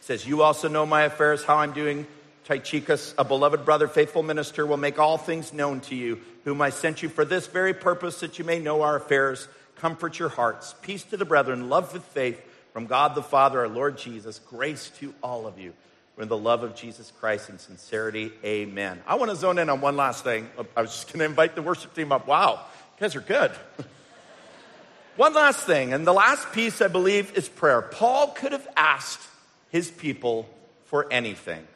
[0.00, 2.06] Says, You also know my affairs, how I'm doing.
[2.44, 6.70] Tychicus, a beloved brother, faithful minister, will make all things known to you, whom I
[6.70, 9.46] sent you for this very purpose, that you may know our affairs.
[9.76, 10.74] Comfort your hearts.
[10.80, 12.40] Peace to the brethren, love with faith
[12.72, 14.38] from God the Father, our Lord Jesus.
[14.48, 15.74] Grace to all of you.
[16.18, 19.02] In the love of Jesus Christ and sincerity, amen.
[19.06, 20.48] I want to zone in on one last thing.
[20.74, 22.26] I was just going to invite the worship team up.
[22.26, 22.62] Wow,
[22.96, 23.52] you guys are good.
[25.16, 27.82] One last thing, and the last piece I believe is prayer.
[27.82, 29.20] Paul could have asked
[29.70, 30.48] his people
[30.86, 31.66] for anything,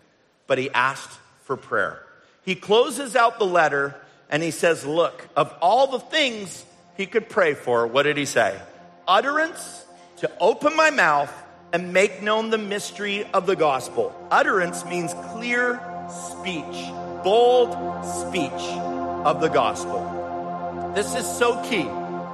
[0.49, 2.03] but he asked for prayer.
[2.45, 3.95] He closes out the letter
[4.29, 6.65] and he says, Look, of all the things
[6.97, 8.59] he could pray for, what did he say?
[9.07, 9.85] Utterance
[10.19, 11.33] to open my mouth
[11.73, 14.13] and make known the mystery of the gospel.
[14.31, 16.91] Utterance means clear speech,
[17.23, 17.71] bold
[18.05, 18.79] speech
[19.25, 20.93] of the gospel.
[20.95, 21.89] This is so key.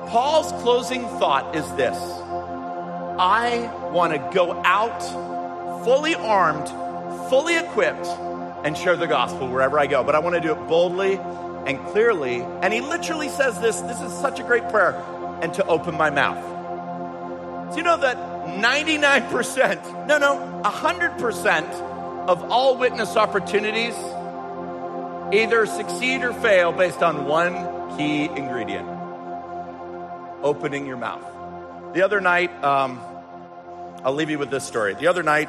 [0.09, 1.96] Paul's closing thought is this
[3.16, 5.02] I want to go out
[5.84, 6.68] fully armed,
[7.28, 8.07] fully equipped,
[8.64, 10.02] and share the gospel wherever I go.
[10.02, 11.14] But I want to do it boldly
[11.66, 12.40] and clearly.
[12.40, 14.94] And he literally says this this is such a great prayer,
[15.42, 17.72] and to open my mouth.
[17.72, 21.64] Do you know that 99%, no, no, 100%
[22.28, 23.94] of all witness opportunities
[25.32, 28.93] either succeed or fail based on one key ingredient
[30.45, 31.24] opening your mouth.
[31.95, 33.01] The other night, um,
[34.05, 34.95] I'll leave you with this story.
[34.95, 35.49] The other night,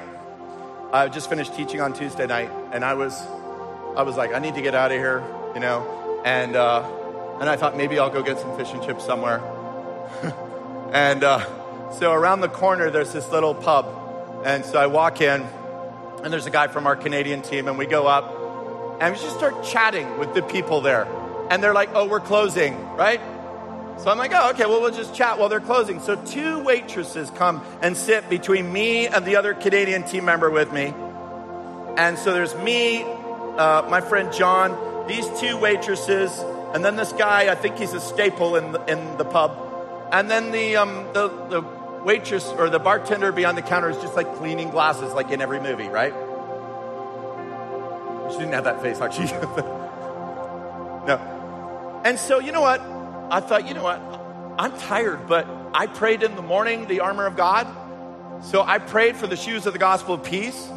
[0.93, 3.21] I just finished teaching on Tuesday night, and I was,
[3.97, 5.21] I was like, I need to get out of here,
[5.53, 6.89] you know, and uh,
[7.41, 9.41] and I thought maybe I'll go get some fish and chips somewhere.
[10.93, 15.41] and uh, so around the corner, there's this little pub, and so I walk in,
[16.23, 19.35] and there's a guy from our Canadian team, and we go up, and we just
[19.35, 21.05] start chatting with the people there,
[21.49, 23.19] and they're like, "Oh, we're closing, right?"
[23.97, 25.99] So I'm like, oh, okay, well, we'll just chat while they're closing.
[25.99, 30.71] So two waitresses come and sit between me and the other Canadian team member with
[30.71, 30.93] me.
[31.97, 36.37] And so there's me, uh, my friend John, these two waitresses,
[36.73, 39.57] and then this guy, I think he's a staple in the, in the pub.
[40.11, 41.61] And then the, um, the, the
[42.03, 45.61] waitress or the bartender behind the counter is just like cleaning glasses, like in every
[45.61, 46.13] movie, right?
[48.31, 49.27] She didn't have that face, actually.
[51.07, 52.01] no.
[52.03, 52.94] And so, you know what?
[53.29, 53.99] I thought, you know what?
[54.57, 57.67] I'm tired, but I prayed in the morning the armor of God.
[58.43, 60.69] So I prayed for the shoes of the gospel of peace.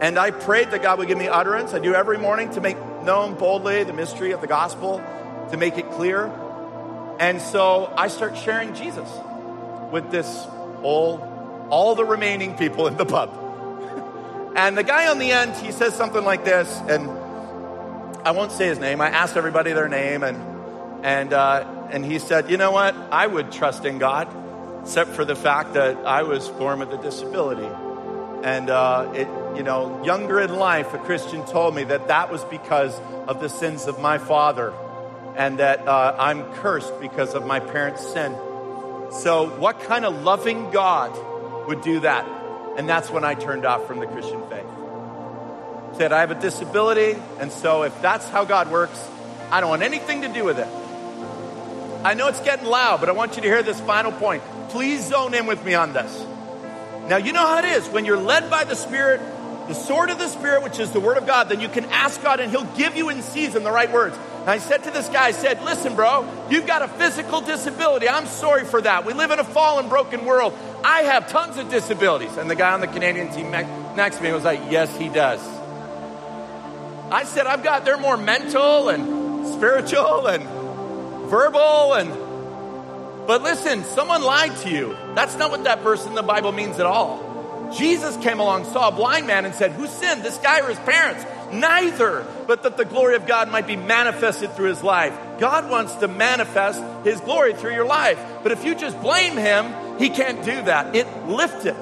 [0.00, 1.72] And I prayed that God would give me utterance.
[1.74, 5.02] I do every morning to make known boldly the mystery of the gospel,
[5.50, 6.26] to make it clear.
[7.18, 9.08] And so I start sharing Jesus
[9.90, 10.46] with this
[10.82, 13.30] all, all the remaining people in the pub.
[14.56, 17.08] and the guy on the end, he says something like this, and
[18.26, 19.00] I won't say his name.
[19.00, 20.55] I asked everybody their name, and
[21.06, 22.96] and, uh, and he said, You know what?
[23.12, 24.26] I would trust in God,
[24.82, 27.70] except for the fact that I was born with a disability.
[28.42, 32.42] And, uh, it, you know, younger in life, a Christian told me that that was
[32.46, 32.98] because
[33.28, 34.74] of the sins of my father
[35.36, 38.32] and that uh, I'm cursed because of my parents' sin.
[39.12, 41.16] So, what kind of loving God
[41.68, 42.26] would do that?
[42.76, 44.66] And that's when I turned off from the Christian faith.
[45.98, 49.00] Said, I have a disability, and so if that's how God works,
[49.52, 50.66] I don't want anything to do with it.
[52.06, 54.40] I know it's getting loud, but I want you to hear this final point.
[54.68, 56.24] Please zone in with me on this.
[57.08, 57.88] Now, you know how it is.
[57.88, 59.20] When you're led by the Spirit,
[59.66, 62.22] the sword of the Spirit, which is the Word of God, then you can ask
[62.22, 64.16] God and He'll give you in season the right words.
[64.42, 68.08] And I said to this guy, I said, listen, bro, you've got a physical disability.
[68.08, 69.04] I'm sorry for that.
[69.04, 70.56] We live in a fallen, broken world.
[70.84, 72.36] I have tons of disabilities.
[72.36, 75.40] And the guy on the Canadian team next to me was like, yes, he does.
[77.10, 80.55] I said, I've got, they're more mental and spiritual and
[81.28, 82.26] verbal and
[83.26, 84.96] but listen, someone lied to you.
[85.14, 87.72] That's not what that verse in the Bible means at all.
[87.76, 90.78] Jesus came along, saw a blind man, and said, Who sinned, this guy or his
[90.80, 91.24] parents?
[91.52, 95.12] Neither, but that the glory of God might be manifested through his life.
[95.40, 98.18] God wants to manifest his glory through your life.
[98.44, 100.94] But if you just blame him, he can't do that.
[100.94, 101.76] It lifted.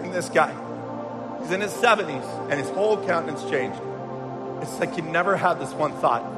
[0.00, 0.54] And this guy,
[1.42, 3.80] he's in his 70s, and his whole countenance changed.
[4.62, 6.37] It's like he never had this one thought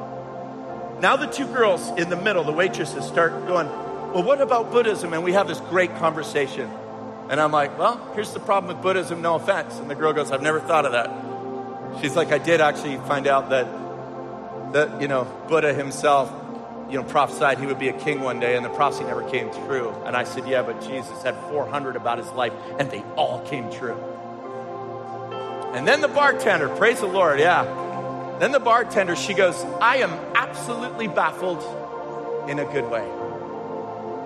[1.01, 3.67] now the two girls in the middle, the waitresses, start going,
[4.13, 5.13] Well, what about Buddhism?
[5.13, 6.69] And we have this great conversation.
[7.27, 9.79] And I'm like, Well, here's the problem with Buddhism, no offense.
[9.79, 12.01] And the girl goes, I've never thought of that.
[12.01, 13.65] She's like, I did actually find out that,
[14.73, 16.31] that you know, Buddha himself,
[16.87, 19.51] you know, prophesied he would be a king one day, and the prophecy never came
[19.65, 19.89] true.
[20.05, 23.71] And I said, Yeah, but Jesus had 400 about his life, and they all came
[23.71, 23.97] true.
[25.73, 27.80] And then the bartender, praise the Lord, yeah.
[28.41, 31.61] Then the bartender, she goes, I am absolutely baffled
[32.49, 33.07] in a good way.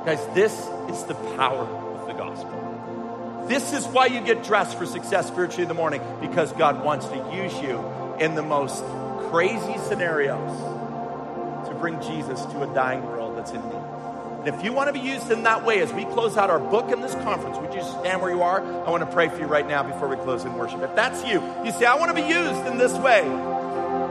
[0.06, 0.54] Guys, this
[0.90, 3.46] is the power of the gospel.
[3.50, 7.08] This is why you get dressed for success spiritually in the morning, because God wants
[7.08, 7.84] to use you
[8.18, 8.86] in the most
[9.32, 13.76] crazy scenarios to bring Jesus to a dying world that's in need.
[13.76, 16.60] And if you want to be used in that way as we close out our
[16.60, 18.62] book in this conference, would you stand where you are?
[18.62, 20.82] I want to pray for you right now before we close in worship.
[20.84, 23.55] If that's you, you say, I want to be used in this way.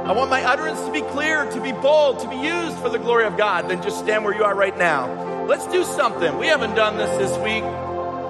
[0.04, 2.98] I want my utterance to be clear, to be bold, to be used for the
[2.98, 3.70] glory of God.
[3.70, 5.46] Then just stand where you are right now.
[5.46, 6.36] Let's do something.
[6.36, 7.64] We haven't done this this week.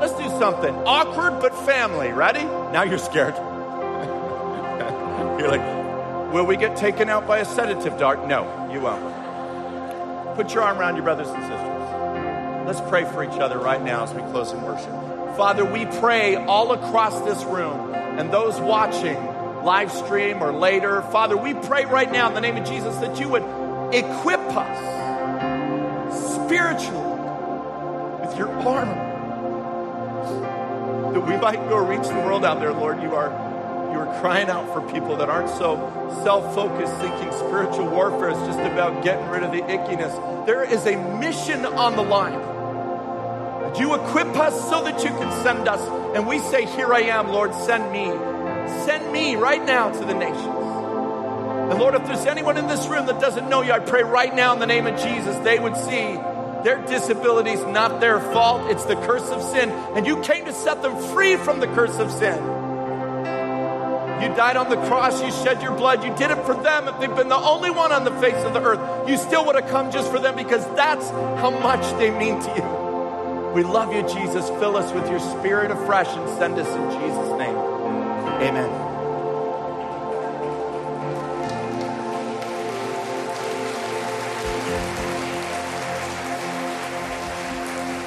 [0.01, 0.73] Let's do something.
[0.87, 2.13] Awkward but family.
[2.13, 2.45] Ready?
[2.45, 3.35] Now you're scared.
[5.41, 8.29] you're like, will we get taken out by a sedative dart?
[8.29, 10.37] No, you won't.
[10.37, 12.69] Put your arm around your brothers and sisters.
[12.69, 14.93] Let's pray for each other right now as we close in worship.
[15.37, 19.34] Father, we pray all across this room and those watching
[19.65, 21.03] live stream or later.
[21.03, 23.43] Father, we pray right now in the name of Jesus that you would
[23.95, 24.95] equip us
[26.45, 27.01] spiritually
[28.21, 29.13] with your armor.
[31.13, 33.03] That we might go reach the world out there, Lord.
[33.03, 33.31] You are
[33.93, 35.77] you are crying out for people that aren't so
[36.25, 40.47] self-focused, thinking spiritual warfare is just about getting rid of the ickiness.
[40.47, 42.41] There is a mission on the line.
[43.79, 45.81] You equip us so that you can send us.
[46.17, 48.34] And we say, Here I am, Lord, send me.
[48.85, 50.65] Send me right now to the nations.
[51.71, 54.35] And Lord, if there's anyone in this room that doesn't know you, I pray right
[54.35, 56.19] now in the name of Jesus, they would see
[56.65, 58.71] their disability is not their fault.
[58.71, 59.71] It's the curse of sin.
[59.71, 62.39] And you came to set them free from the curse of sin.
[64.23, 65.23] You died on the cross.
[65.23, 66.03] You shed your blood.
[66.03, 66.89] You did it for them.
[66.89, 69.57] If they've been the only one on the face of the earth, you still would
[69.57, 73.53] have come just for them because that's how much they mean to you.
[73.53, 74.49] We love you, Jesus.
[74.49, 77.74] Fill us with your spirit afresh and send us in Jesus' name.
[78.43, 78.84] Amen.